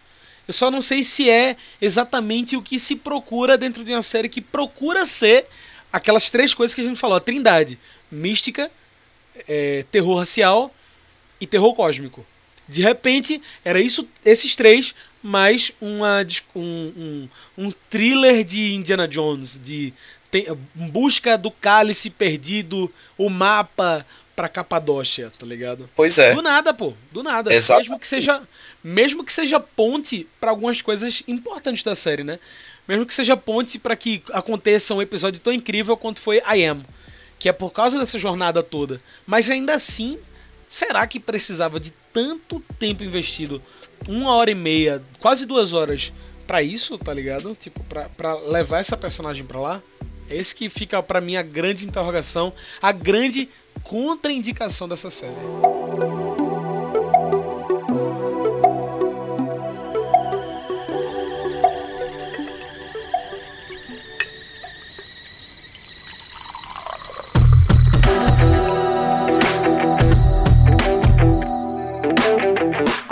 [0.49, 4.31] Eu só não sei se é exatamente o que se procura dentro de uma série
[4.31, 5.45] que procura ser
[5.93, 7.79] aquelas três coisas que a gente falou: a trindade,
[8.11, 8.71] mística,
[9.47, 10.75] é, terror racial
[11.39, 12.25] e terror cósmico.
[12.67, 14.95] De repente, era isso, esses três,
[15.25, 16.19] mais uma,
[16.55, 19.91] um, um, um thriller de Indiana Jones, de
[20.31, 24.05] tem, busca do cálice perdido, o mapa
[24.37, 25.89] pra Capadócia, tá ligado?
[25.97, 26.35] Pois é.
[26.35, 26.93] Do nada, pô.
[27.11, 27.55] Do nada.
[27.55, 27.81] Exato.
[27.81, 28.43] Mesmo que seja,
[28.83, 32.39] mesmo que seja ponte para algumas coisas importantes da série, né?
[32.87, 36.85] Mesmo que seja ponte para que aconteça um episódio tão incrível quanto foi I Am,
[37.39, 39.01] que é por causa dessa jornada toda.
[39.27, 40.19] Mas ainda assim,
[40.69, 43.63] será que precisava de tanto tempo investido,
[44.09, 46.13] uma hora e meia, quase duas horas,
[46.47, 47.55] para isso, tá ligado?
[47.55, 49.83] Tipo, pra, pra levar essa personagem pra lá?
[50.29, 53.49] É esse que fica para mim a grande interrogação, a grande
[53.83, 55.35] contraindicação dessa série.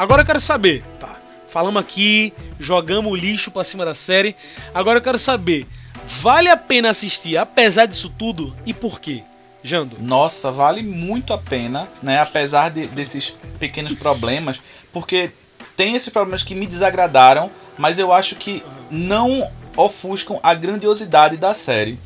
[0.03, 1.14] Agora eu quero saber, tá?
[1.46, 4.34] Falamos aqui, jogamos o lixo pra cima da série.
[4.74, 5.64] Agora eu quero saber,
[6.05, 9.22] vale a pena assistir apesar disso tudo e por quê?
[9.62, 9.96] Jando.
[10.03, 12.20] Nossa, vale muito a pena, né?
[12.20, 14.61] Apesar de, desses pequenos problemas,
[14.92, 15.30] porque
[15.76, 17.48] tem esses problemas que me desagradaram,
[17.78, 21.96] mas eu acho que não ofuscam a grandiosidade da série.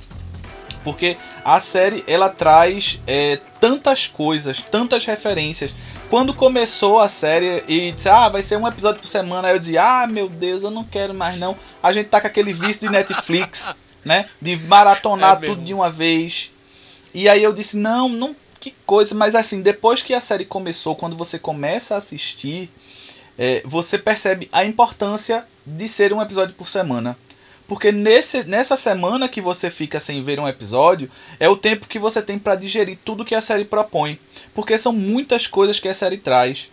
[0.84, 5.74] Porque a série ela traz é, tantas coisas, tantas referências.
[6.08, 9.58] Quando começou a série e disse, ah, vai ser um episódio por semana, aí eu
[9.58, 11.56] dizia, ah, meu Deus, eu não quero mais não.
[11.82, 14.28] A gente tá com aquele vício de Netflix, né?
[14.40, 16.52] De maratonar é tudo de uma vez.
[17.12, 19.14] E aí eu disse, não, não, que coisa.
[19.16, 22.70] Mas assim, depois que a série começou, quando você começa a assistir,
[23.36, 27.18] é, você percebe a importância de ser um episódio por semana.
[27.68, 31.10] Porque nesse, nessa semana que você fica sem ver um episódio,
[31.40, 34.18] é o tempo que você tem para digerir tudo que a série propõe.
[34.54, 36.70] Porque são muitas coisas que a série traz.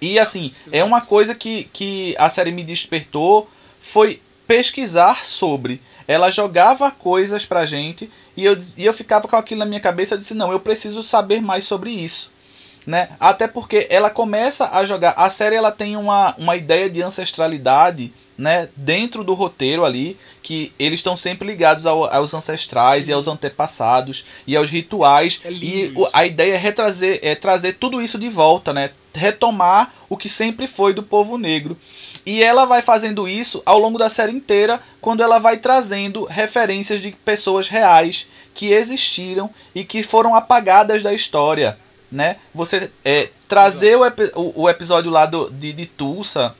[0.00, 0.76] E assim, Exato.
[0.76, 3.48] é uma coisa que, que a série me despertou
[3.80, 5.80] foi pesquisar sobre.
[6.06, 10.14] Ela jogava coisas pra gente e eu, e eu ficava com aquilo na minha cabeça
[10.14, 12.33] e disse, não, eu preciso saber mais sobre isso.
[12.86, 13.08] Né?
[13.18, 15.14] Até porque ela começa a jogar.
[15.16, 20.72] A série ela tem uma, uma ideia de ancestralidade né, dentro do roteiro ali, que
[20.78, 25.40] eles estão sempre ligados ao, aos ancestrais e aos antepassados e aos rituais.
[25.44, 28.90] É e a ideia é retrazer, é trazer tudo isso de volta, né?
[29.14, 31.78] Retomar o que sempre foi do povo negro.
[32.26, 37.00] E ela vai fazendo isso ao longo da série inteira, quando ela vai trazendo referências
[37.00, 41.78] de pessoas reais que existiram e que foram apagadas da história.
[42.14, 42.36] Né?
[42.54, 44.02] Você é, trazer o,
[44.36, 46.54] o, o episódio lá do, de, de Tulsa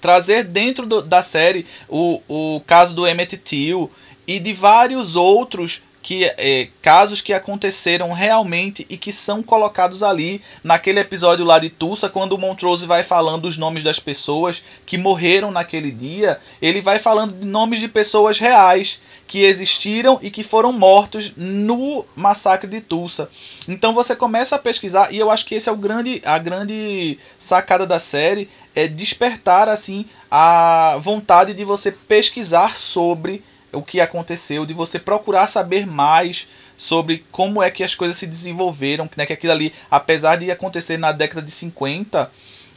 [0.00, 3.90] trazer dentro do, da série o, o caso do Emmett Till
[4.26, 10.40] e de vários outros que é, casos que aconteceram realmente e que são colocados ali
[10.64, 14.96] naquele episódio lá de Tulsa, quando o Montrose vai falando os nomes das pessoas que
[14.96, 20.42] morreram naquele dia, ele vai falando de nomes de pessoas reais que existiram e que
[20.42, 23.28] foram mortos no massacre de Tulsa.
[23.68, 27.18] Então você começa a pesquisar e eu acho que esse é o grande a grande
[27.38, 34.64] sacada da série é despertar assim a vontade de você pesquisar sobre o que aconteceu,
[34.64, 39.32] de você procurar saber mais sobre como é que as coisas se desenvolveram, né, que
[39.32, 42.30] aquilo ali, apesar de acontecer na década de 50,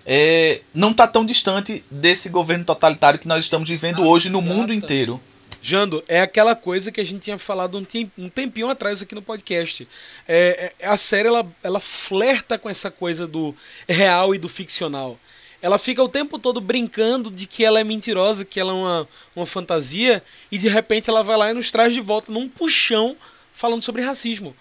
[0.06, 4.74] é, não está tão distante desse governo totalitário que nós estamos vivendo hoje no mundo
[4.74, 5.22] inteiro.
[5.62, 7.86] Jando, é aquela coisa que a gente tinha falado um,
[8.18, 9.88] um tempinho atrás aqui no podcast.
[10.28, 13.56] É, é, a série ela, ela flerta com essa coisa do
[13.88, 15.20] real e do ficcional.
[15.62, 19.08] Ela fica o tempo todo brincando de que ela é mentirosa, que ela é uma,
[19.36, 23.16] uma fantasia, e de repente ela vai lá e nos traz de volta num puxão
[23.54, 24.56] falando sobre racismo.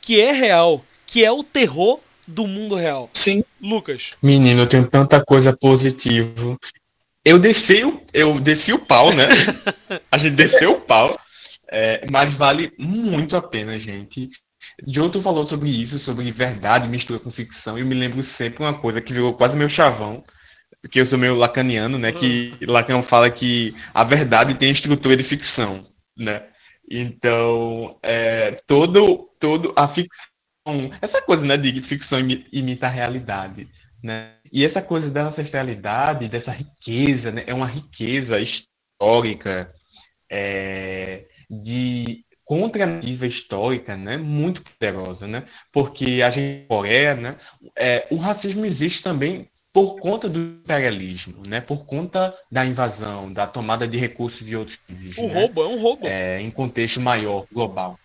[0.00, 3.08] Que é real, que é o terror do mundo real.
[3.12, 3.44] Sim.
[3.60, 4.12] Lucas.
[4.22, 6.56] Menino, eu tenho tanta coisa positiva.
[7.24, 9.28] Eu desci o, eu desci o pau, né?
[10.10, 11.16] a gente desceu o pau.
[11.70, 14.28] É, mas vale muito a pena, gente.
[14.86, 17.78] Joe, tu falou sobre isso, sobre verdade, mistura com ficção.
[17.78, 20.24] E eu me lembro sempre uma coisa que virou quase meu chavão
[20.82, 22.12] porque eu sou meio lacaniano, né?
[22.12, 22.72] Que hum.
[22.72, 26.44] Lacan fala que a verdade tem estrutura de ficção, né?
[26.90, 32.18] Então, é, todo, todo a ficção, essa coisa, né, de ficção
[32.52, 33.68] imita a realidade,
[34.02, 34.32] né?
[34.52, 39.72] E essa coisa da ancestralidade, dessa riqueza, né, é uma riqueza histórica,
[40.28, 45.44] é, de contranativa histórica, né, muito poderosa, né?
[45.72, 47.36] Porque a gente Coreia, né,
[47.78, 49.48] é, o racismo existe também
[49.80, 51.58] por conta do imperialismo, né?
[51.58, 55.16] Por conta da invasão, da tomada de recursos de outros países.
[55.16, 55.32] O né?
[55.32, 56.06] roubo, é um roubo.
[56.06, 57.98] É, em contexto maior, global.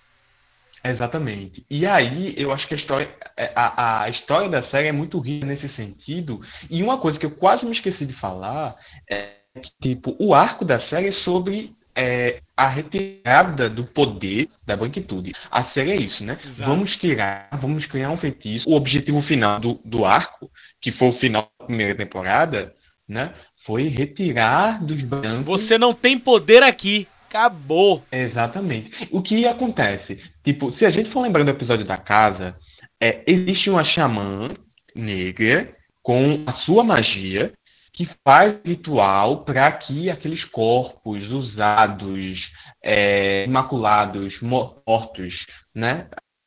[0.82, 1.66] Exatamente.
[1.70, 5.20] E aí, eu acho que a história, é, a, a história da série é muito
[5.20, 6.40] rica nesse sentido.
[6.70, 8.76] E uma coisa que eu quase me esqueci de falar
[9.10, 14.76] é que, tipo, o arco da série é sobre é, a retirada do poder da
[14.76, 15.34] branquitude.
[15.50, 16.38] A série é isso, né?
[16.46, 16.70] Exato.
[16.70, 18.70] Vamos tirar, vamos criar um feitiço.
[18.70, 20.52] O objetivo final do, do arco,
[20.86, 22.76] que foi o final da primeira temporada,
[23.10, 23.34] né?
[23.66, 25.48] Foi retirar dos brancos.
[25.48, 27.08] Você não tem poder aqui.
[27.28, 28.04] Acabou.
[28.12, 28.92] Exatamente.
[29.10, 30.22] O que acontece?
[30.44, 32.56] Tipo, se a gente for lembrando do episódio da casa,
[33.02, 34.52] é, existe uma xamã
[34.96, 37.52] negra com a sua magia
[37.92, 42.52] que faz ritual para que aqueles corpos usados,
[42.84, 46.06] é, imaculados, mortos, né?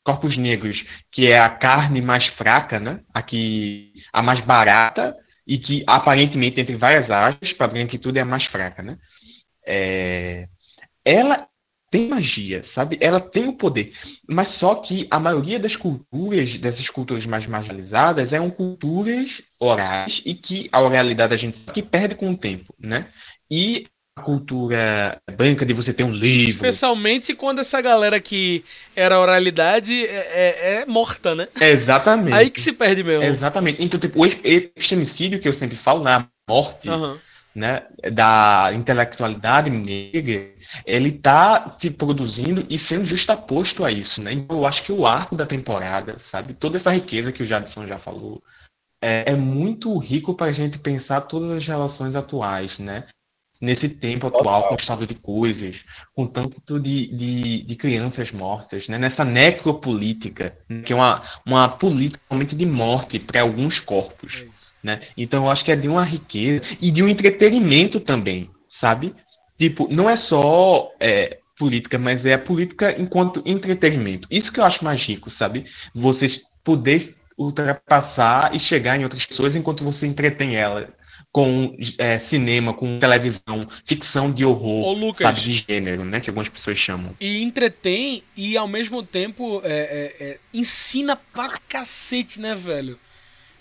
[0.09, 3.01] Corpos negros, que é a carne mais fraca, né?
[3.13, 5.15] A, que, a mais barata
[5.47, 8.97] e que aparentemente, entre várias aspas, para a branquitude é a mais fraca, né?
[9.67, 10.49] É,
[11.05, 11.47] ela
[11.91, 12.97] tem magia, sabe?
[13.03, 13.93] Ela tem o poder.
[14.27, 20.35] Mas só que a maioria das culturas, dessas culturas mais marginalizadas, eram culturas orais e
[20.35, 23.11] que a oralidade a gente que perde com o tempo, né?
[23.51, 23.87] E
[24.19, 26.51] cultura branca de você ter um livro.
[26.51, 28.65] Especialmente quando essa galera que
[28.95, 31.49] era oralidade é, é, é morta, né?
[31.61, 32.35] Exatamente.
[32.35, 33.25] Aí que se perde mesmo.
[33.25, 33.83] Exatamente.
[33.83, 36.13] Então, tipo, o epistemicídio que eu sempre falo, né?
[36.13, 36.91] A morte.
[36.91, 37.19] Aham.
[37.55, 40.53] né, da intelectualidade negra,
[40.87, 44.33] ele está se produzindo e sendo justaposto a isso, né?
[44.33, 47.87] Então, eu acho que o arco da temporada, sabe, toda essa riqueza que o Jadson
[47.87, 48.41] já falou,
[49.03, 53.05] é, é muito rico para a gente pensar todas as relações atuais, né?
[53.61, 55.77] Nesse tempo atual, com o estado de coisas,
[56.15, 58.99] com tanto de, de, de crianças mortas, né?
[58.99, 64.45] nessa necropolítica, que é uma, uma política realmente de morte para alguns corpos.
[64.45, 65.01] É né?
[65.17, 68.49] Então eu acho que é de uma riqueza e de um entretenimento também,
[68.81, 69.13] sabe?
[69.59, 74.29] Tipo, não é só é, política, mas é a política enquanto entretenimento.
[74.31, 75.67] Isso que eu acho mais rico, sabe?
[75.93, 80.89] Você poder ultrapassar e chegar em outras pessoas enquanto você entretém ela
[81.33, 85.27] com é, cinema, com televisão, ficção de horror, Ô, Lucas.
[85.27, 86.21] sabe, de gênero, né?
[86.21, 87.15] Que algumas pessoas chamam.
[87.21, 89.71] E entretém e ao mesmo tempo é,
[90.21, 92.99] é, é, ensina pra cacete, né, velho?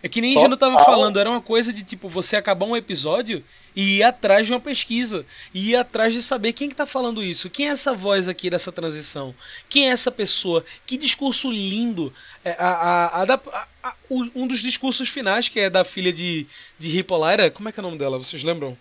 [0.02, 0.44] É que nem Total.
[0.46, 3.44] Gino tava falando, era uma coisa de tipo, você acabar um episódio
[3.78, 5.24] e ir atrás de uma pesquisa.
[5.54, 7.48] E ir atrás de saber quem que tá falando isso.
[7.50, 9.36] Quem é essa voz aqui dessa transição?
[9.70, 10.66] Quem é essa pessoa?
[10.86, 12.12] Que discurso lindo.
[12.44, 13.40] É, a, a-
[13.84, 16.48] a um dos discursos finais, que é da filha de,
[16.80, 17.52] de Hippolyta.
[17.52, 18.18] Como é que é o nome dela?
[18.18, 18.76] Vocês lembram?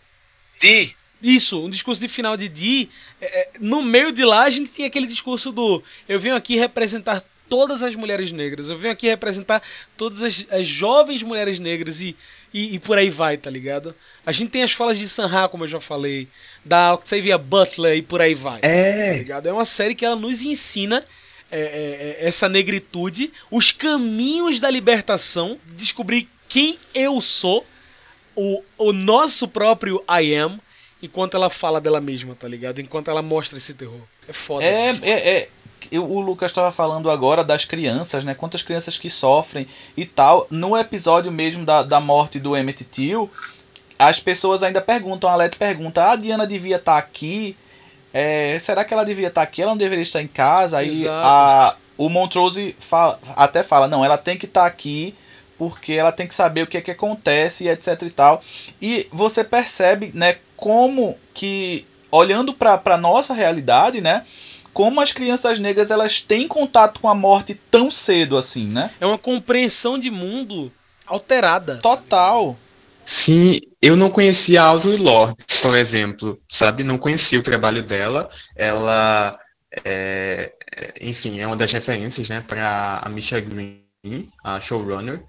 [0.61, 2.89] Di, Isso, um discurso de final de Di.
[3.21, 6.57] é, é, no meio de lá a gente tinha aquele discurso do eu venho aqui
[6.57, 9.63] representar todas as mulheres negras, eu venho aqui representar
[9.97, 12.17] todas as, as jovens mulheres negras e,
[12.57, 13.95] e, e por aí vai, tá ligado?
[14.25, 16.27] A gente tem as falas de Sanha, como eu já falei,
[16.65, 18.61] da Octavia Butler e por aí vai.
[18.63, 19.47] Tá É, ligado?
[19.47, 21.05] É uma série que ela nos ensina
[21.51, 27.67] é, é, é, essa negritude, os caminhos da libertação, descobrir quem eu sou,
[28.35, 30.59] o, o nosso próprio I am,
[31.03, 32.81] enquanto ela fala dela mesma, tá ligado?
[32.81, 34.01] Enquanto ela mostra esse terror.
[34.27, 34.65] É foda.
[34.65, 35.49] É, é, é.
[35.93, 38.35] O Lucas estava falando agora das crianças, né?
[38.35, 39.67] Quantas crianças que sofrem
[39.97, 40.47] e tal.
[40.51, 43.31] No episódio mesmo da, da morte do Emmett Till,
[43.99, 47.57] as pessoas ainda perguntam, a Leti pergunta, "Ah, a Diana devia estar aqui.
[48.13, 49.63] É, será que ela devia estar aqui?
[49.63, 50.79] Ela não deveria estar em casa?
[50.79, 51.27] Aí Exato.
[51.27, 55.15] a, o Montrose fala, até fala, não, ela tem que estar aqui
[55.59, 58.41] porque ela tem que saber o que é que acontece e etc e tal.
[58.81, 64.25] E você percebe, né, como que olhando para para nossa realidade, né,
[64.77, 68.91] como as crianças negras elas têm contato com a morte tão cedo assim, né?
[69.01, 70.71] É uma compreensão de mundo
[71.07, 71.79] alterada.
[71.79, 72.55] Total.
[73.03, 76.85] Sim, eu não conhecia a Audre Lorde, por exemplo, sabe?
[76.85, 78.29] Não conhecia o trabalho dela.
[78.55, 79.39] Ela,
[79.83, 83.81] é, é, enfim, é uma das referências, né, para a Misha Green,
[84.45, 85.23] a showrunner.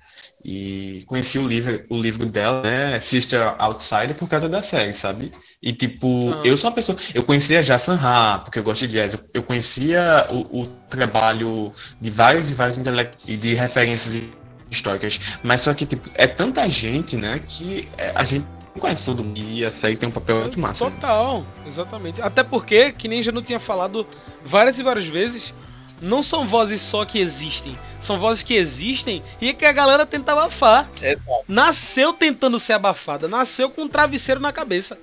[0.45, 5.31] E conheci o livro, o livro dela, né, Sister Outsider, por causa da série, sabe?
[5.61, 6.41] E tipo, Ah.
[6.45, 6.97] eu sou uma pessoa.
[7.13, 9.13] Eu conhecia já Sanha, porque eu gosto de jazz.
[9.13, 14.23] Eu, eu conhecia o, o trabalho de vários e vários intele- e de referências
[14.71, 15.19] históricas.
[15.43, 18.45] Mas só que, tipo, é tanta gente, né, que é, a gente
[18.79, 19.39] conhece todo mundo.
[19.39, 20.75] E a série tem um papel muito massa.
[20.75, 22.21] Total, exatamente.
[22.21, 24.05] Até porque, que nem já não tinha falado
[24.45, 25.53] várias e várias vezes,
[26.01, 27.77] não são vozes só que existem.
[27.99, 30.89] São vozes que existem e que a galera tenta abafar.
[31.01, 31.43] Exato.
[31.47, 33.27] Nasceu tentando ser abafada.
[33.27, 34.97] Nasceu com um travesseiro na cabeça.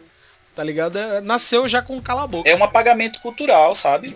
[0.54, 0.98] Tá ligado?
[0.98, 2.48] É, Nasceu já com cala a boca.
[2.48, 4.14] É um apagamento cultural, sabe?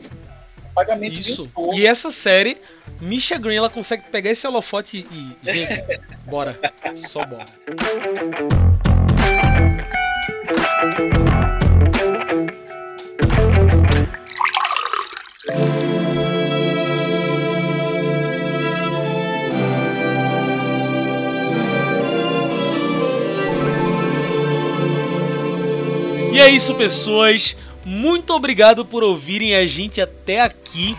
[0.71, 1.51] Apagamento de Isso.
[1.57, 1.75] um.
[1.75, 2.57] E essa série,
[3.01, 5.37] Misha Green, ela consegue pegar esse holofote e.
[5.43, 6.59] Gente, bora.
[6.95, 7.45] Só bora.
[26.39, 27.57] E é isso, pessoas.
[27.85, 30.97] Muito obrigado por ouvirem a gente até aqui.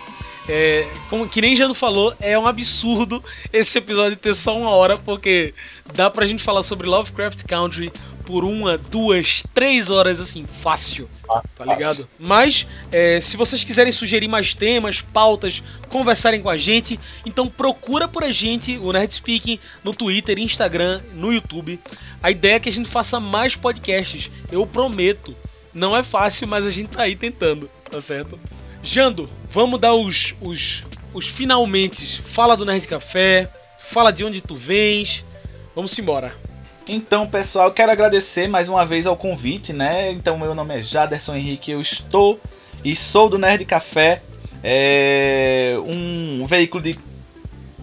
[0.49, 3.23] É, como que nem Jano falou, é um absurdo
[3.53, 5.53] esse episódio ter só uma hora, porque
[5.93, 7.89] dá pra gente falar sobre Lovecraft Country
[8.30, 11.09] por uma, duas, três horas, assim, fácil.
[11.55, 12.07] Tá ligado?
[12.19, 18.07] Mas, é, se vocês quiserem sugerir mais temas, pautas, conversarem com a gente, então procura
[18.07, 21.80] por a gente, o Nerd Speaking, no Twitter, Instagram, no YouTube.
[22.21, 24.30] A ideia é que a gente faça mais podcasts.
[24.51, 25.36] Eu prometo.
[25.73, 28.39] Não é fácil, mas a gente tá aí tentando, tá certo?
[28.84, 32.21] Jando, vamos dar os, os, os finalmente.
[32.21, 35.25] Fala do Nerd Café, fala de onde tu vens.
[35.73, 36.47] Vamos embora.
[36.91, 40.11] Então, pessoal, quero agradecer mais uma vez ao convite, né?
[40.11, 42.39] Então, meu nome é Jaderson Henrique, eu estou
[42.83, 44.23] e sou do Nerd Café,
[44.63, 46.99] é um veículo de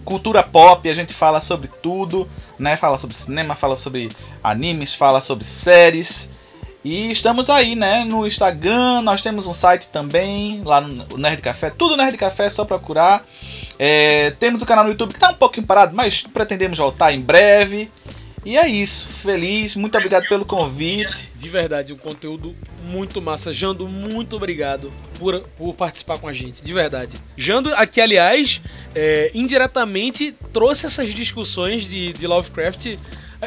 [0.03, 2.27] cultura pop, a gente fala sobre tudo,
[2.59, 2.75] né?
[2.75, 4.11] Fala sobre cinema, fala sobre
[4.43, 6.29] animes, fala sobre séries.
[6.83, 11.69] E estamos aí, né, no Instagram, nós temos um site também, lá no Nerd Café,
[11.69, 13.25] tudo Nerd Café, é só procurar.
[13.79, 17.21] É, temos o canal no YouTube que tá um pouquinho parado, mas pretendemos voltar em
[17.21, 17.89] breve.
[18.45, 21.31] E é isso, feliz, muito obrigado pelo convite.
[21.35, 23.51] De verdade, um conteúdo muito massa.
[23.51, 27.19] Jando, muito obrigado por, por participar com a gente, de verdade.
[27.35, 28.61] Jando, aqui, aliás,
[28.95, 32.97] é, indiretamente trouxe essas discussões de, de Lovecraft,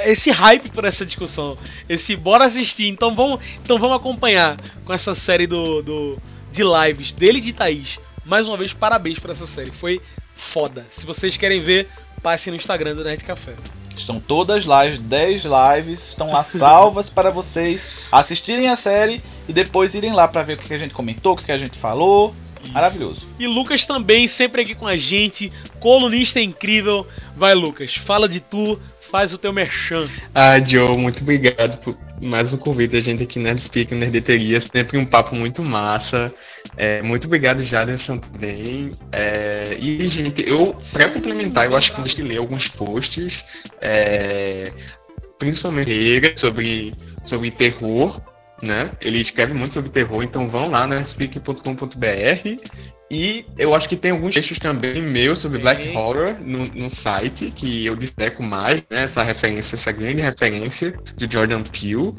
[0.04, 1.56] esse hype por essa discussão,
[1.88, 2.88] esse bora assistir.
[2.88, 6.18] Então vamos, então vamos acompanhar com essa série do, do,
[6.52, 7.98] de lives dele e de Thaís.
[8.24, 10.00] Mais uma vez, parabéns por essa série, foi
[10.34, 10.86] foda.
[10.90, 11.88] Se vocês querem ver,
[12.22, 13.56] passe no Instagram do Nerd Café.
[14.00, 19.52] Estão todas lá, as 10 lives estão lá salvas para vocês assistirem a série e
[19.52, 22.34] depois irem lá para ver o que a gente comentou, o que a gente falou.
[22.72, 23.26] Maravilhoso.
[23.38, 27.06] E Lucas também, sempre aqui com a gente, colunista incrível.
[27.36, 30.08] Vai, Lucas, fala de tu, faz o teu merchan.
[30.34, 34.60] Ah, Joe, muito obrigado por mais um convite a gente aqui na Speak, Nerdeteria.
[34.60, 36.32] Sempre um papo muito massa.
[36.76, 38.92] É, muito obrigado, Jaderson, também.
[39.10, 43.44] É, e, gente, eu, pra complementar, eu acho que vocês ler alguns posts,
[43.80, 44.70] é,
[45.38, 45.90] principalmente
[46.38, 46.94] sobre,
[47.24, 48.20] sobre terror,
[48.62, 48.92] né?
[49.00, 52.60] Ele escreve muito sobre terror, então vão lá na speak.com.br
[53.10, 57.50] e eu acho que tem alguns textos também meus sobre Black Horror no, no site,
[57.50, 59.02] que eu destaco mais, né?
[59.02, 62.14] Essa referência, essa grande referência de Jordan Peele.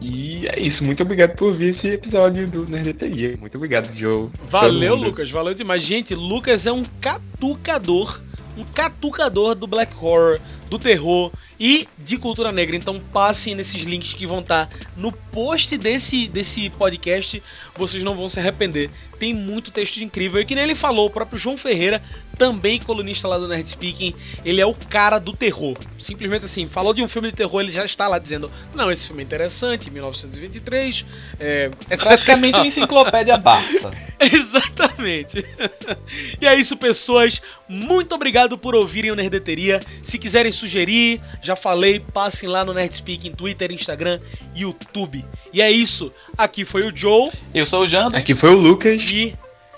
[0.00, 3.36] E é isso, muito obrigado por ouvir esse episódio do Nerdeteria.
[3.38, 4.28] Muito obrigado, Joe.
[4.48, 4.96] Valeu.
[4.96, 5.80] Lucas, valeu demais.
[5.82, 8.20] Gente, Lucas é um catucador,
[8.58, 12.76] um catucador do Black Horror, do terror e de cultura negra.
[12.76, 17.42] Então passem nesses links que vão estar no post desse, desse podcast,
[17.76, 18.90] vocês não vão se arrepender.
[19.18, 20.40] Tem muito texto incrível.
[20.40, 22.02] E que nem ele falou, o próprio João Ferreira,
[22.36, 24.14] também colunista lá do Nerd Speaking,
[24.44, 25.76] ele é o cara do terror.
[25.98, 29.06] Simplesmente assim, falou de um filme de terror, ele já está lá dizendo: Não, esse
[29.06, 31.06] filme é interessante, 1923,
[31.40, 32.04] é, etc.
[32.04, 33.90] Praticamente uma enciclopédia Barça.
[34.20, 35.44] Exatamente.
[36.40, 37.40] e é isso, pessoas.
[37.68, 39.82] Muito obrigado por ouvirem o Nerdeteria.
[40.02, 44.18] Se quiserem sugerir, já falei, passem lá no Nerdspeak em Twitter, Instagram,
[44.54, 45.24] YouTube.
[45.52, 46.12] E é isso.
[46.36, 48.16] Aqui foi o Joe Eu sou o Jando.
[48.16, 49.02] Aqui foi o Lucas.
[49.10, 49.34] e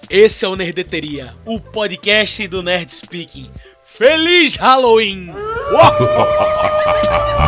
[0.09, 3.51] esse é o Nerdeteria, o podcast do Nerd Speaking.
[3.85, 5.31] Feliz Halloween!